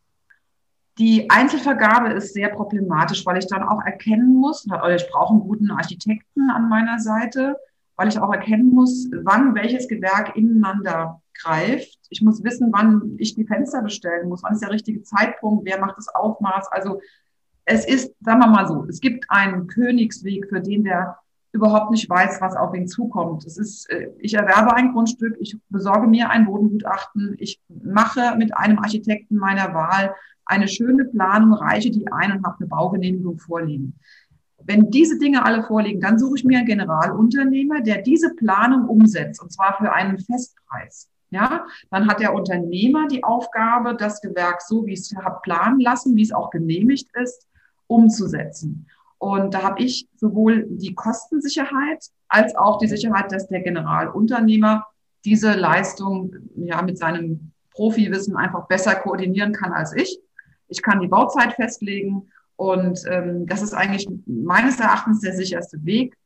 Die 0.99 1.29
Einzelvergabe 1.29 2.13
ist 2.13 2.35
sehr 2.35 2.51
problematisch, 2.51 3.27
weil 3.27 3.39
ich 3.39 3.49
dann 3.49 3.65
auch 3.65 3.83
erkennen 3.85 4.37
muss, 4.37 4.65
ich 4.65 5.11
brauche 5.11 5.33
einen 5.33 5.43
guten 5.43 5.71
Architekten 5.73 6.51
an 6.51 6.69
meiner 6.69 7.01
Seite, 7.01 7.57
weil 7.97 8.09
ich 8.09 8.19
auch 8.19 8.33
erkennen 8.33 8.71
muss, 8.71 9.09
wann 9.23 9.55
welches 9.55 9.89
Gewerk 9.89 10.37
ineinander 10.37 11.21
greift. 11.43 11.99
Ich 12.11 12.23
muss 12.23 12.45
wissen, 12.45 12.71
wann 12.73 13.17
ich 13.19 13.35
die 13.35 13.45
Fenster 13.45 13.83
bestellen 13.83 14.29
muss, 14.29 14.45
wann 14.45 14.53
ist 14.55 14.63
der 14.63 14.71
richtige 14.71 15.03
Zeitpunkt, 15.03 15.65
wer 15.65 15.81
macht 15.81 15.97
das 15.97 16.09
Aufmaß. 16.15 16.69
Also 16.71 17.01
es 17.65 17.85
ist, 17.87 18.15
sagen 18.21 18.41
wir 18.41 18.47
mal 18.47 18.69
so, 18.69 18.85
es 18.89 19.01
gibt 19.01 19.25
einen 19.31 19.67
Königsweg 19.67 20.49
für 20.49 20.61
den, 20.61 20.85
der 20.85 21.19
überhaupt 21.55 21.93
nicht 21.93 22.11
weiß, 22.11 22.41
was 22.41 22.57
auf 22.57 22.75
ihn 22.75 22.89
zukommt. 22.89 23.47
Es 23.47 23.57
ist, 23.57 23.89
äh, 23.89 24.11
ich 24.19 24.35
erwerbe 24.35 24.75
ein 24.75 24.93
Grundstück, 24.93 25.37
ich 25.39 25.57
besorge 25.69 26.09
mir 26.09 26.29
ein 26.29 26.47
Bodengutachten, 26.47 27.37
ich 27.39 27.61
mache 27.69 28.35
mit 28.37 28.57
einem 28.57 28.79
Architekten 28.81 29.37
meiner 29.37 29.73
Wahl 29.73 30.15
eine 30.47 30.69
schöne 30.69 31.05
Planung, 31.05 31.55
reiche 31.55 31.91
die 31.91 32.11
ein 32.11 32.33
und 32.33 32.45
habe 32.45 32.57
eine 32.59 32.69
Baugenehmigung 32.69 33.39
vorliegen. 33.39 33.99
Wenn 34.67 34.91
diese 34.91 35.19
Dinge 35.19 35.45
alle 35.45 35.63
vorliegen, 35.63 36.01
dann 36.01 36.19
suche 36.19 36.37
ich 36.39 36.45
mir 36.45 36.59
einen 36.59 36.67
Generalunternehmer, 36.67 37.83
der 37.83 38.03
diese 38.03 38.35
Planung 38.35 38.89
umsetzt, 38.89 39.41
und 39.41 39.53
zwar 39.53 39.77
für 39.79 39.93
einen 39.93 40.19
Festpreis. 40.19 41.09
Ja, 41.31 41.67
dann 41.91 42.09
hat 42.09 42.21
der 42.21 42.35
Unternehmer 42.35 43.07
die 43.09 43.25
Aufgabe, 43.25 43.97
das 43.97 44.21
Gewerk 44.21 44.63
so, 44.63 44.87
wie 44.87 44.93
es 44.93 45.15
hat 45.17 45.43
planen 45.43 45.81
lassen, 45.81 46.17
wie 46.17 46.23
es 46.23 46.33
auch 46.33 46.51
genehmigt 46.51 47.09
ist, 47.17 47.49
umzusetzen. 47.87 48.87
Und 49.25 49.54
da 49.54 49.62
habe 49.62 49.83
ich 49.83 50.07
sowohl 50.16 50.66
die 50.69 50.95
Kostensicherheit 50.95 52.11
als 52.28 52.54
auch 52.57 52.76
die 52.76 52.88
Sicherheit, 52.88 53.33
dass 53.33 53.49
der 53.49 53.62
Generalunternehmer 53.62 54.85
diese 55.25 55.54
Leistung 55.54 56.37
ja 56.57 56.83
mit 56.83 56.99
seinem 56.99 57.52
Profiwissen 57.71 58.37
einfach 58.37 58.66
besser 58.66 58.95
koordinieren 58.97 59.54
kann 59.54 59.73
als 59.73 59.97
ich. 59.97 60.21
Ich 60.69 60.83
kann 60.83 61.00
die 61.00 61.09
Bauzeit 61.09 61.54
festlegen 61.54 62.28
und 62.57 63.00
ähm, 63.09 63.47
das 63.47 63.62
ist 63.62 63.73
eigentlich 63.73 64.07
meines 64.26 64.78
Erachtens 64.78 65.21
der 65.21 65.33
sicherste 65.33 65.83
Weg. 65.87 66.19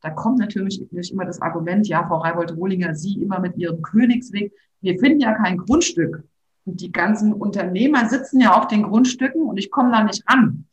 Da 0.00 0.08
kommt 0.08 0.38
natürlich 0.38 0.82
nicht 0.92 1.12
immer 1.12 1.26
das 1.26 1.42
Argument, 1.42 1.86
ja, 1.86 2.08
Frau 2.08 2.20
Reibold-Rohlinger, 2.20 2.94
Sie 2.94 3.20
immer 3.20 3.38
mit 3.38 3.58
Ihrem 3.58 3.82
Königsweg. 3.82 4.50
Wir 4.80 4.98
finden 4.98 5.20
ja 5.20 5.34
kein 5.34 5.58
Grundstück. 5.58 6.24
Und 6.64 6.80
die 6.80 6.90
ganzen 6.90 7.34
Unternehmer 7.34 8.08
sitzen 8.08 8.40
ja 8.40 8.58
auf 8.58 8.66
den 8.66 8.84
Grundstücken 8.84 9.42
und 9.42 9.58
ich 9.58 9.70
komme 9.70 9.90
da 9.90 10.02
nicht 10.02 10.24
ran. 10.26 10.64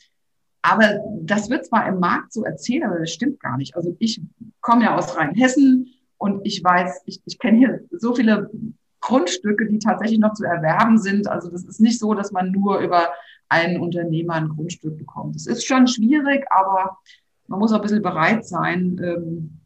Aber 0.64 1.00
das 1.22 1.50
wird 1.50 1.66
zwar 1.66 1.88
im 1.88 2.00
Markt 2.00 2.32
so 2.32 2.44
erzählt, 2.44 2.84
aber 2.84 2.98
das 2.98 3.12
stimmt 3.12 3.40
gar 3.42 3.58
nicht. 3.58 3.76
Also 3.76 3.96
ich 4.00 4.22
komme 4.62 4.86
ja 4.86 4.96
aus 4.96 5.16
Rheinhessen 5.18 5.94
und 6.18 6.40
ich 6.46 6.64
weiß, 6.64 7.02
ich, 7.06 7.22
ich 7.26 7.38
kenne 7.38 7.58
hier 7.58 7.82
so 7.92 8.16
viele 8.16 8.50
Grundstücke, 9.02 9.68
die 9.68 9.80
tatsächlich 9.80 10.20
noch 10.20 10.34
zu 10.34 10.46
erwerben 10.46 10.98
sind. 10.98 11.28
Also 11.28 11.50
das 11.50 11.66
ist 11.66 11.82
nicht 11.82 12.00
so, 12.00 12.14
dass 12.14 12.32
man 12.32 12.52
nur 12.52 12.80
über 12.80 13.10
einen 13.50 13.82
Unternehmer 13.82 14.36
ein 14.36 14.48
Grundstück 14.48 14.98
bekommt. 14.98 15.36
Es 15.36 15.48
ist 15.48 15.66
schon 15.66 15.86
schwierig, 15.86 16.46
aber 16.50 16.98
man 17.48 17.60
muss 17.60 17.74
auch 17.74 17.78
ein 17.78 17.82
bisschen 17.82 18.02
bereit 18.02 18.48
sein, 18.48 19.00
ähm, 19.04 19.60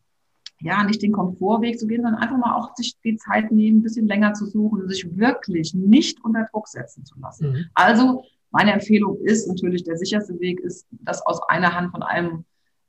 ja, 0.60 0.84
nicht 0.84 1.04
den 1.04 1.12
Komfortweg 1.12 1.78
zu 1.78 1.86
gehen, 1.86 2.02
sondern 2.02 2.20
einfach 2.20 2.38
mal 2.38 2.56
auch 2.56 2.76
sich 2.76 2.98
die 3.04 3.18
Zeit 3.18 3.52
nehmen, 3.52 3.80
ein 3.80 3.84
bisschen 3.84 4.08
länger 4.08 4.34
zu 4.34 4.48
suchen 4.48 4.82
und 4.82 4.90
sich 4.90 5.16
wirklich 5.16 5.76
nicht 5.76 6.26
unter 6.26 6.48
Druck 6.52 6.68
setzen 6.68 7.06
zu 7.06 7.20
lassen. 7.20 7.52
Mhm. 7.52 7.66
Also 7.76 8.24
meine 8.52 8.74
Empfehlung 8.74 9.20
ist 9.24 9.48
natürlich, 9.48 9.84
der 9.84 9.98
sicherste 9.98 10.40
Weg 10.40 10.60
ist, 10.62 10.88
das 10.92 11.26
aus 11.26 11.42
einer 11.50 11.74
Hand 11.76 11.92
von 11.92 12.04
einem 12.04 12.46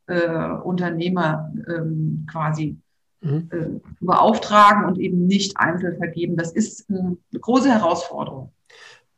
äh, 0.06 0.50
Unternehmer 0.62 1.52
ähm, 1.68 2.26
quasi 2.30 2.78
mhm. 3.20 3.48
äh, 3.50 3.80
beauftragen 4.00 4.84
und 4.84 4.98
eben 4.98 5.26
nicht 5.26 5.56
einzeln 5.56 5.96
vergeben. 5.96 6.36
Das 6.36 6.52
ist 6.52 6.88
eine 6.88 7.16
große 7.38 7.70
Herausforderung. 7.70 8.52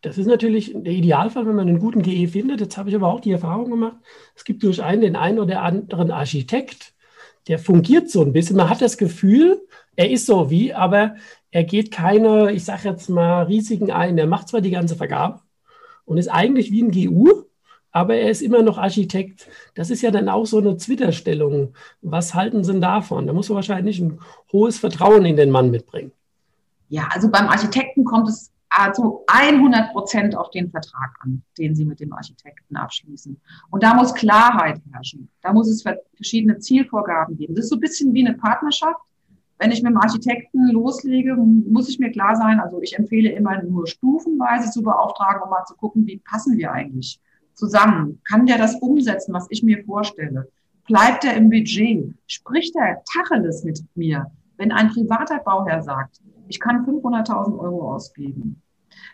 Das 0.03 0.17
ist 0.17 0.27
natürlich 0.27 0.73
der 0.75 0.95
Idealfall, 0.95 1.47
wenn 1.47 1.57
man 1.57 1.69
einen 1.69 1.79
guten 1.79 2.03
GE 2.03 2.27
findet. 2.27 2.61
Jetzt 2.61 2.79
habe 2.79 2.89
ich 2.89 2.95
aber 2.95 3.09
auch 3.09 3.21
die 3.21 3.33
Erfahrung 3.33 3.71
gemacht, 3.71 3.97
es 4.35 4.45
gibt 4.45 4.63
durch 4.63 4.83
einen 4.83 5.03
den 5.03 5.17
einen 5.17 5.39
oder 5.39 5.63
anderen 5.63 6.11
Architekt, 6.11 6.95
der 7.49 7.59
fungiert 7.59 8.11
so 8.11 8.23
ein 8.23 8.33
bisschen. 8.33 8.57
Man 8.57 8.71
hat 8.71 8.81
das 8.81 8.97
Gefühl, 8.97 9.61
er 9.97 10.11
ist 10.11 10.25
so 10.25 10.51
wie, 10.51 10.73
aber 10.73 11.17
er 11.51 11.65
geht 11.65 11.91
keine, 11.91 12.53
ich 12.53 12.65
sage 12.65 12.89
jetzt 12.89 13.11
mal, 13.11 13.43
Risiken 13.43 13.91
ein. 13.91 14.17
Er 14.17 14.27
macht 14.27 14.49
zwar 14.49 14.63
die 14.63 14.71
ganze 14.71 14.97
Vergabe 14.97 15.41
und 16.11 16.19
ist 16.19 16.27
eigentlich 16.27 16.73
wie 16.73 16.83
ein 16.83 16.91
GU, 16.91 17.45
aber 17.93 18.17
er 18.17 18.33
ist 18.33 18.43
immer 18.43 18.63
noch 18.63 18.79
Architekt. 18.79 19.47
Das 19.77 19.91
ist 19.91 20.03
ja 20.03 20.11
dann 20.11 20.29
auch 20.29 20.45
so 20.45 20.59
eine 20.59 20.77
Zwitterstellung. 20.77 21.75
Was 22.03 22.35
halten 22.35 22.65
Sie 22.65 22.73
denn 22.73 22.81
davon? 22.81 23.29
Da 23.29 23.33
muss 23.33 23.49
man 23.49 23.55
wahrscheinlich 23.55 24.01
ein 24.01 24.19
hohes 24.51 24.77
Vertrauen 24.77 25.25
in 25.25 25.37
den 25.37 25.53
Mann 25.53 25.71
mitbringen. 25.71 26.11
Ja, 26.89 27.09
also 27.13 27.31
beim 27.31 27.47
Architekten 27.47 28.05
kommt 28.05 28.29
es 28.29 28.51
also 28.71 29.25
100 29.29 29.93
Prozent 29.93 30.37
auf 30.37 30.51
den 30.51 30.69
Vertrag 30.73 31.15
an, 31.21 31.45
den 31.57 31.77
Sie 31.77 31.85
mit 31.85 32.01
dem 32.01 32.13
Architekten 32.13 32.75
abschließen. 32.77 33.41
Und 33.71 33.83
da 33.85 33.95
muss 33.95 34.13
Klarheit 34.13 34.81
herrschen. 34.93 35.29
Da 35.43 35.53
muss 35.53 35.69
es 35.69 35.85
verschiedene 36.17 36.59
Zielvorgaben 36.59 37.37
geben. 37.37 37.55
Das 37.55 37.67
ist 37.67 37.71
so 37.71 37.77
ein 37.77 37.81
bisschen 37.81 38.13
wie 38.15 38.27
eine 38.27 38.37
Partnerschaft. 38.37 39.01
Wenn 39.61 39.73
ich 39.73 39.83
mit 39.83 39.93
dem 39.93 39.99
Architekten 39.99 40.71
loslege, 40.71 41.37
muss 41.37 41.91
ich 41.91 41.99
mir 41.99 42.11
klar 42.11 42.35
sein, 42.35 42.61
also 42.61 42.81
ich 42.81 42.99
empfehle 42.99 43.31
immer 43.31 43.63
nur 43.63 43.87
stufenweise 43.87 44.71
zu 44.71 44.83
beauftragen, 44.83 45.43
um 45.43 45.51
mal 45.51 45.67
zu 45.67 45.75
gucken, 45.75 46.07
wie 46.07 46.17
passen 46.17 46.57
wir 46.57 46.73
eigentlich 46.73 47.21
zusammen? 47.53 48.23
Kann 48.27 48.47
der 48.47 48.57
das 48.57 48.77
umsetzen, 48.77 49.35
was 49.35 49.47
ich 49.51 49.63
mir 49.63 49.85
vorstelle? 49.85 50.49
Bleibt 50.87 51.27
er 51.27 51.35
im 51.35 51.51
Budget? 51.51 52.15
Spricht 52.27 52.75
er 52.75 53.03
Tacheles 53.13 53.63
mit 53.63 53.85
mir? 53.95 54.31
Wenn 54.57 54.73
ein 54.73 54.89
privater 54.89 55.41
Bauherr 55.41 55.83
sagt, 55.83 56.23
ich 56.49 56.59
kann 56.59 56.87
500.000 56.87 57.59
Euro 57.59 57.93
ausgeben, 57.93 58.63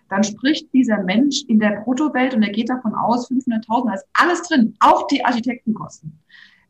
dann 0.09 0.23
spricht 0.23 0.73
dieser 0.73 1.03
Mensch 1.03 1.43
in 1.49 1.59
der 1.59 1.81
Bruttowelt 1.81 2.35
und 2.35 2.45
er 2.45 2.53
geht 2.53 2.71
davon 2.71 2.95
aus, 2.95 3.29
500.000, 3.29 3.89
da 3.89 3.95
ist 3.95 4.07
alles 4.13 4.43
drin, 4.43 4.77
auch 4.79 5.09
die 5.09 5.25
Architektenkosten. 5.25 6.21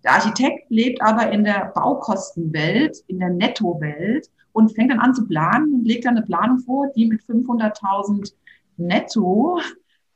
Der 0.06 0.14
Architekt 0.14 0.70
lebt 0.70 1.02
aber 1.02 1.32
in 1.32 1.42
der 1.42 1.72
Baukostenwelt, 1.74 2.96
in 3.08 3.18
der 3.18 3.30
Nettowelt 3.30 4.30
und 4.52 4.72
fängt 4.72 4.92
dann 4.92 5.00
an 5.00 5.14
zu 5.14 5.26
planen 5.26 5.74
und 5.74 5.84
legt 5.84 6.04
dann 6.04 6.16
eine 6.16 6.24
Planung 6.24 6.60
vor, 6.60 6.92
die 6.94 7.06
mit 7.06 7.22
500.000 7.22 8.32
netto 8.76 9.58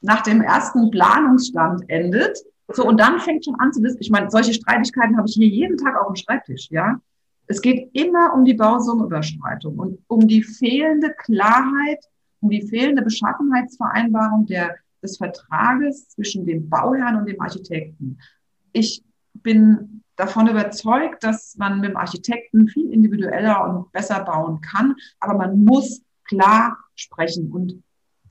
nach 0.01 0.23
dem 0.23 0.43
ersten 0.43 0.93
Planungsstand 0.93 1.91
endet. 1.91 2.39
So, 2.69 2.87
und 2.87 3.01
dann 3.01 3.19
fängt 3.19 3.45
schon 3.45 3.57
an 3.59 3.73
zu 3.73 3.83
wissen, 3.83 3.99
ich 4.01 4.11
meine, 4.11 4.31
solche 4.31 4.55
Streitigkeiten 4.55 5.17
habe 5.17 5.27
ich 5.29 5.35
hier 5.35 5.49
jeden 5.49 5.77
Tag 5.77 6.01
auf 6.01 6.07
dem 6.07 6.15
Schreibtisch, 6.15 6.69
ja. 6.71 7.01
Es 7.49 7.61
geht 7.61 7.91
immer 7.93 8.33
um 8.33 8.45
die 8.45 8.55
Bausummenüberschreitung 8.55 9.77
und 9.77 9.99
um 10.07 10.29
die 10.29 10.45
fehlende 10.45 11.13
Klarheit, 11.19 11.99
um 12.39 12.49
die 12.49 12.63
fehlende 12.63 13.03
Beschaffenheitsvereinbarung 13.03 14.47
der, 14.47 14.77
des 15.03 15.17
Vertrages 15.17 16.11
zwischen 16.11 16.47
dem 16.47 16.71
Bauherrn 16.71 17.17
und 17.17 17.27
dem 17.29 17.41
Architekten. 17.41 18.19
Ich 18.73 19.03
bin 19.43 20.03
davon 20.17 20.49
überzeugt, 20.49 21.25
dass 21.25 21.57
man 21.57 21.81
mit 21.81 21.91
dem 21.91 21.97
Architekten 21.97 22.69
viel 22.69 22.91
individueller 22.91 23.65
und 23.69 23.93
besser 23.93 24.23
bauen 24.25 24.61
kann, 24.61 24.95
aber 25.19 25.35
man 25.35 25.65
muss 25.65 26.03
klar 26.29 26.77
sprechen 26.95 27.51
und 27.51 27.83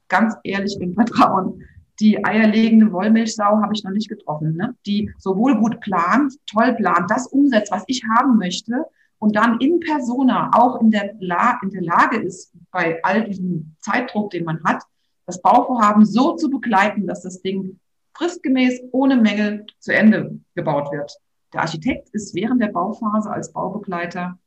ganz 0.08 0.36
ehrlich 0.44 0.78
im 0.80 0.94
Vertrauen. 0.94 1.63
Die 2.00 2.24
eierlegende 2.24 2.92
Wollmilchsau 2.92 3.62
habe 3.62 3.74
ich 3.74 3.84
noch 3.84 3.92
nicht 3.92 4.08
getroffen, 4.08 4.56
ne? 4.56 4.75
die 4.86 5.12
sowohl 5.18 5.58
gut 5.60 5.82
plant, 5.82 6.34
toll 6.46 6.74
plant, 6.75 7.10
das 7.12 7.28
umsetzt, 7.28 7.72
was 7.72 7.84
ich 7.88 8.04
haben 8.18 8.38
möchte 8.38 8.86
und 9.20 9.36
dann 9.36 9.60
in 9.60 9.80
Persona 9.82 10.50
auch 10.54 10.82
in 10.82 10.92
der, 10.92 11.16
La 11.20 11.60
in 11.62 11.72
der 11.72 11.82
Lage 11.82 12.18
ist, 12.18 12.54
bei 12.72 13.04
all 13.04 13.25
diesem 13.25 13.75
Zeitdruck, 13.80 14.32
den 14.32 14.46
man 14.46 14.63
hat, 14.63 14.84
das 15.25 15.42
Bauvorhaben 15.42 16.06
so 16.06 16.36
zu 16.36 16.50
begleiten, 16.50 17.06
dass 17.06 17.24
das 17.24 17.42
Ding 17.42 17.80
fristgemäß 18.13 18.82
ohne 18.92 19.18
Mängel 19.18 19.66
zu 19.80 19.94
Ende 19.94 20.39
gebaut 20.56 20.92
wird. 20.92 21.12
Der 21.54 21.62
Architekt 21.62 22.10
ist 22.10 22.36
während 22.36 22.62
der 22.62 22.68
Bauphase 22.68 23.32
als 23.32 23.51
Baubegleiter 23.51 24.38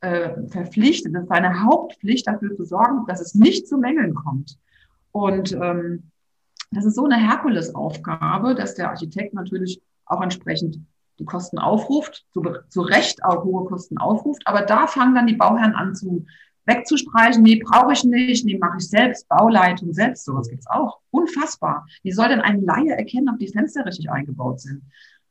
äh, 0.00 0.30
verpflichtet, 0.48 1.14
das 1.14 1.22
ist 1.22 1.28
seine 1.28 1.64
Hauptpflicht, 1.64 2.26
dafür 2.26 2.54
zu 2.54 2.64
sorgen, 2.64 3.06
dass 3.06 3.20
es 3.20 3.34
nicht 3.34 3.66
zu 3.66 3.78
Mängeln 3.78 4.14
kommt. 4.14 4.58
Und 5.12 5.52
ähm, 5.52 6.10
das 6.70 6.84
ist 6.84 6.96
so 6.96 7.04
eine 7.04 7.16
Herkulesaufgabe, 7.16 8.54
dass 8.54 8.74
der 8.74 8.90
Architekt 8.90 9.34
natürlich 9.34 9.80
auch 10.04 10.20
entsprechend 10.20 10.80
die 11.18 11.24
Kosten 11.24 11.58
aufruft, 11.58 12.26
zu, 12.32 12.42
zu 12.68 12.82
Recht 12.82 13.24
auch 13.24 13.44
hohe 13.44 13.64
Kosten 13.64 13.98
aufruft. 13.98 14.42
Aber 14.44 14.62
da 14.62 14.86
fangen 14.86 15.14
dann 15.14 15.26
die 15.26 15.36
Bauherren 15.36 15.74
an 15.74 15.94
zu 15.94 16.26
wegzustreichen. 16.66 17.42
Nee, 17.42 17.62
brauche 17.64 17.92
ich 17.92 18.04
nicht. 18.04 18.44
Nee, 18.44 18.58
mache 18.58 18.78
ich 18.78 18.88
selbst. 18.88 19.28
Bauleitung 19.28 19.92
selbst. 19.92 20.24
Sowas 20.24 20.48
gibt's 20.48 20.66
auch. 20.66 20.98
Unfassbar. 21.10 21.86
Wie 22.02 22.12
soll 22.12 22.28
denn 22.28 22.40
ein 22.40 22.62
Laie 22.62 22.96
erkennen, 22.96 23.28
ob 23.30 23.38
die 23.38 23.48
Fenster 23.48 23.86
richtig 23.86 24.10
eingebaut 24.10 24.60
sind? 24.60 24.82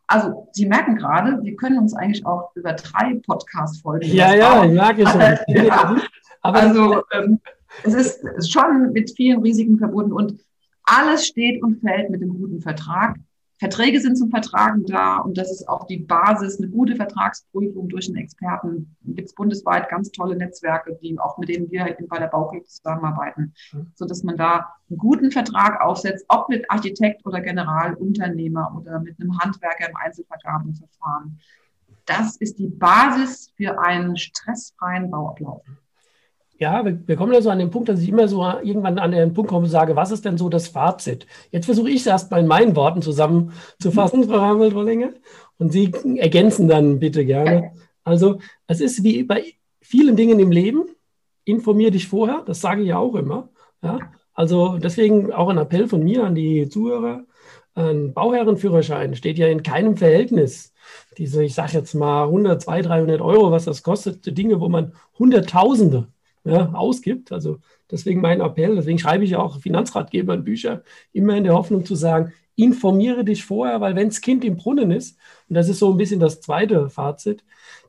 Also, 0.07 0.47
Sie 0.51 0.67
merken 0.67 0.95
gerade, 0.95 1.41
wir 1.43 1.55
können 1.55 1.79
uns 1.79 1.95
eigentlich 1.95 2.25
auch 2.25 2.51
über 2.55 2.73
drei 2.73 3.19
Podcast-Folgen. 3.25 4.07
Ja, 4.07 4.33
ja, 4.35 4.63
ich 4.63 4.71
merke 4.71 5.07
schon. 5.07 5.21
ja. 5.65 5.95
Aber 6.41 6.59
also, 6.59 7.03
ähm, 7.11 7.39
es 7.83 7.93
ist 7.93 8.51
schon 8.51 8.91
mit 8.93 9.11
vielen 9.15 9.41
Risiken 9.41 9.77
verbunden 9.77 10.13
und 10.13 10.39
alles 10.83 11.25
steht 11.25 11.63
und 11.63 11.81
fällt 11.81 12.11
mit 12.11 12.21
dem 12.21 12.37
guten 12.37 12.61
Vertrag. 12.61 13.17
Verträge 13.57 14.01
sind 14.01 14.17
zum 14.17 14.29
Vertragen 14.29 14.85
da 14.85 15.19
und 15.19 15.37
das 15.37 15.49
ist 15.49 15.69
auch 15.69 15.87
die 15.87 15.99
Basis, 15.99 16.57
eine 16.57 16.67
gute 16.67 16.95
Vertragsprüfung 16.95 17.87
durch 17.87 18.07
einen 18.07 18.17
Experten. 18.17 18.95
Gibt 19.03 19.29
es 19.29 19.33
bundesweit 19.33 19.87
ganz 19.89 20.11
tolle 20.11 20.35
Netzwerke, 20.35 20.97
die 21.01 21.17
auch 21.19 21.37
mit 21.37 21.47
denen 21.47 21.71
wir 21.71 21.95
bei 22.09 22.19
der 22.19 22.27
Bauklick 22.27 22.69
zusammenarbeiten, 22.69 23.53
mhm. 23.71 23.91
so 23.95 24.05
dass 24.05 24.23
man 24.23 24.35
da 24.35 24.73
einen 24.89 24.97
guten 24.97 25.31
Vertrag 25.31 25.79
aufsetzt, 25.81 26.25
ob 26.27 26.49
mit 26.49 26.69
Architekt 26.69 27.25
oder 27.25 27.39
Generalunternehmer 27.39 28.75
oder 28.77 28.99
mit 28.99 29.19
einem 29.19 29.37
Handwerker 29.39 29.89
im 29.89 29.95
Einzelvergabenverfahren. 29.95 31.39
Das 32.05 32.35
ist 32.37 32.59
die 32.59 32.67
Basis 32.67 33.51
für 33.55 33.79
einen 33.79 34.17
stressfreien 34.17 35.09
Bauablauf. 35.09 35.63
Ja, 36.57 36.85
wir, 36.85 37.15
kommen 37.17 37.33
ja 37.33 37.41
so 37.41 37.49
an 37.49 37.59
den 37.59 37.69
Punkt, 37.69 37.89
dass 37.89 37.99
ich 37.99 38.07
immer 38.07 38.29
so 38.29 38.41
irgendwann 38.63 38.97
an 38.97 39.11
den 39.11 39.33
Punkt 39.33 39.49
komme 39.49 39.65
und 39.65 39.69
sage, 39.69 39.95
was 39.97 40.11
ist 40.11 40.23
denn 40.23 40.37
so 40.37 40.47
das 40.47 40.69
Fazit? 40.69 41.27
Jetzt 41.51 41.65
versuche 41.65 41.89
ich 41.89 41.97
es 42.01 42.07
erstmal 42.07 42.39
in 42.39 42.47
meinen 42.47 42.75
Worten 42.77 43.01
zusammenzufassen, 43.01 44.23
Frau 44.29 44.39
Hamel-Drollinger, 44.39 45.11
und 45.57 45.73
Sie 45.73 45.91
ergänzen 46.17 46.67
dann 46.69 46.99
bitte 46.99 47.25
gerne. 47.25 47.73
Also, 48.05 48.39
es 48.67 48.79
ist 48.79 49.03
wie 49.03 49.23
bei 49.23 49.43
vielen 49.81 50.15
Dingen 50.15 50.39
im 50.39 50.51
Leben, 50.51 50.83
informier 51.43 51.91
dich 51.91 52.07
vorher, 52.07 52.43
das 52.45 52.61
sage 52.61 52.83
ich 52.83 52.87
ja 52.89 52.99
auch 52.99 53.15
immer. 53.15 53.49
Ja? 53.81 53.99
Also, 54.33 54.77
deswegen 54.77 55.33
auch 55.33 55.49
ein 55.49 55.57
Appell 55.57 55.87
von 55.87 56.03
mir 56.03 56.23
an 56.23 56.35
die 56.35 56.69
Zuhörer. 56.69 57.25
Ein 57.73 58.13
Bauherrenführerschein 58.13 59.15
steht 59.15 59.37
ja 59.37 59.47
in 59.47 59.61
keinem 59.61 59.97
Verhältnis 59.97 60.73
diese, 61.17 61.43
ich 61.43 61.53
sage 61.53 61.73
jetzt 61.73 61.93
mal 61.93 62.23
100, 62.25 62.61
200, 62.61 62.89
300 62.89 63.21
Euro, 63.21 63.51
was 63.51 63.65
das 63.65 63.83
kostet, 63.83 64.37
Dinge, 64.37 64.59
wo 64.59 64.69
man 64.69 64.93
Hunderttausende 65.17 66.07
ja, 66.45 66.71
ausgibt. 66.73 67.31
Also 67.31 67.59
deswegen 67.91 68.21
mein 68.21 68.39
Appell, 68.39 68.75
deswegen 68.75 68.99
schreibe 68.99 69.25
ich 69.25 69.35
auch 69.35 69.59
Finanzratgebern 69.59 70.43
Bücher, 70.43 70.83
immer 71.11 71.35
in 71.35 71.43
der 71.43 71.55
Hoffnung 71.55 71.85
zu 71.85 71.95
sagen, 71.95 72.31
informiere 72.55 73.25
dich 73.25 73.43
vorher, 73.43 73.81
weil 73.81 73.95
wenn 73.95 74.07
das 74.07 74.21
Kind 74.21 74.45
im 74.45 74.55
Brunnen 74.55 74.91
ist, 74.91 75.17
und 75.49 75.55
das 75.55 75.67
ist 75.67 75.79
so 75.79 75.91
ein 75.91 75.97
bisschen 75.97 76.19
das 76.19 76.39
zweite 76.39 76.89
Fazit, 76.89 77.43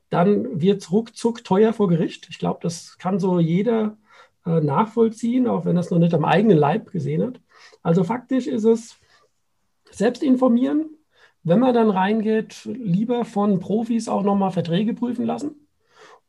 dann 0.09 0.61
wird 0.61 0.91
ruckzuck 0.91 1.45
teuer 1.45 1.73
vor 1.73 1.89
Gericht. 1.89 2.27
Ich 2.31 2.39
glaube, 2.39 2.61
das 2.63 2.99
kann 2.99 3.21
so 3.21 3.39
jeder 3.39 3.97
äh, 4.45 4.61
nachvollziehen, 4.61 5.47
auch 5.47 5.65
wenn 5.65 5.77
es 5.77 5.91
noch 5.91 5.99
nicht 5.99 6.15
am 6.15 6.25
eigenen 6.25 6.59
Leib 6.59 6.91
gesehen 6.91 7.23
hat. 7.23 7.41
Also 7.83 8.05
faktisch 8.05 8.47
ist 8.47 8.65
es 8.65 8.97
selbst 9.91 10.23
informieren, 10.23 10.91
wenn 11.43 11.61
man 11.61 11.75
dann 11.75 11.91
reingeht, 11.91 12.65
lieber 12.65 13.25
von 13.25 13.61
Profis 13.61 14.09
auch 14.09 14.23
nochmal 14.23 14.51
Verträge 14.51 14.95
prüfen 14.95 15.27
lassen 15.27 15.69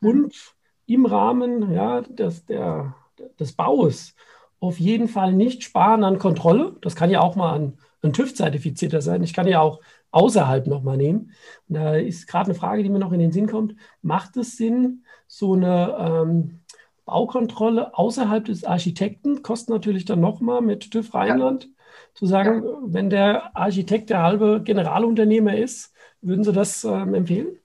und 0.02 0.57
im 0.88 1.06
Rahmen 1.06 1.72
ja, 1.72 2.02
des, 2.02 2.46
der, 2.46 2.96
des 3.40 3.54
Baus 3.54 4.16
auf 4.60 4.80
jeden 4.80 5.08
Fall 5.08 5.34
nicht 5.34 5.64
sparen 5.64 6.04
an 6.04 6.18
Kontrolle. 6.18 6.76
Das 6.82 6.96
kann 6.96 7.12
ja 7.12 7.22
auch 7.22 7.36
mal 7.36 7.54
ein, 7.54 7.78
ein 8.02 8.14
TÜV-Zertifizierter 8.14 9.02
sein. 9.02 9.22
Ich 9.22 9.34
kann 9.34 9.48
ja 9.48 9.62
auch 9.62 9.82
außerhalb 10.12 10.66
nochmal 10.68 10.98
nehmen. 10.98 11.32
Und 11.68 11.76
da 11.76 11.96
ist 11.96 12.28
gerade 12.28 12.46
eine 12.46 12.56
Frage, 12.60 12.82
die 12.82 12.90
mir 12.90 13.00
noch 13.00 13.12
in 13.12 13.20
den 13.20 13.32
Sinn 13.32 13.48
kommt. 13.48 13.76
Macht 14.02 14.36
es 14.38 14.58
Sinn, 14.58 15.04
so 15.28 15.54
eine 15.54 15.96
ähm, 16.00 16.62
Baukontrolle 17.06 17.98
außerhalb 17.98 18.46
des 18.46 18.64
Architekten, 18.64 19.42
kostet 19.44 19.70
natürlich 19.70 20.06
dann 20.06 20.20
nochmal 20.20 20.62
mit 20.62 20.92
TÜV 20.92 21.14
Rheinland, 21.14 21.66
ja. 21.66 21.70
zu 22.14 22.26
sagen, 22.26 22.64
ja. 22.64 22.72
wenn 22.84 23.10
der 23.10 23.56
Architekt 23.56 24.10
der 24.10 24.24
halbe 24.24 24.62
Generalunternehmer 24.64 25.56
ist, 25.56 25.94
würden 26.22 26.44
Sie 26.44 26.52
das 26.52 26.84
ähm, 26.84 27.14
empfehlen? 27.14 27.60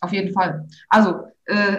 Auf 0.00 0.12
jeden 0.12 0.32
Fall. 0.32 0.68
Also 0.88 1.24
äh, 1.46 1.78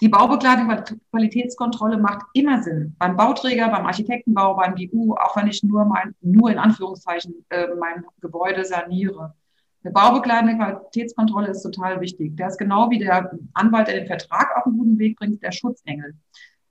die 0.00 0.08
Baubegleitung, 0.08 0.70
Qualitätskontrolle 1.10 1.98
macht 1.98 2.26
immer 2.34 2.62
Sinn. 2.62 2.94
Beim 2.98 3.16
Bauträger, 3.16 3.68
beim 3.68 3.86
Architektenbau, 3.86 4.54
beim 4.54 4.74
BU, 4.74 5.14
auch 5.14 5.36
wenn 5.36 5.46
ich 5.46 5.62
nur 5.62 5.86
mein, 5.86 6.14
nur 6.20 6.50
in 6.50 6.58
Anführungszeichen 6.58 7.46
äh, 7.48 7.68
mein 7.80 8.04
Gebäude 8.20 8.64
saniere. 8.64 9.34
Eine 9.82 9.92
baubegleitende 9.92 10.56
Qualitätskontrolle 10.56 11.48
ist 11.48 11.62
total 11.62 12.00
wichtig. 12.00 12.36
Der 12.36 12.48
ist 12.48 12.58
genau 12.58 12.90
wie 12.90 12.98
der 12.98 13.30
Anwalt, 13.54 13.88
der 13.88 13.94
den 14.00 14.06
Vertrag 14.06 14.54
auf 14.56 14.66
einen 14.66 14.78
guten 14.78 14.98
Weg 14.98 15.16
bringt, 15.16 15.42
der 15.42 15.52
Schutzengel. 15.52 16.14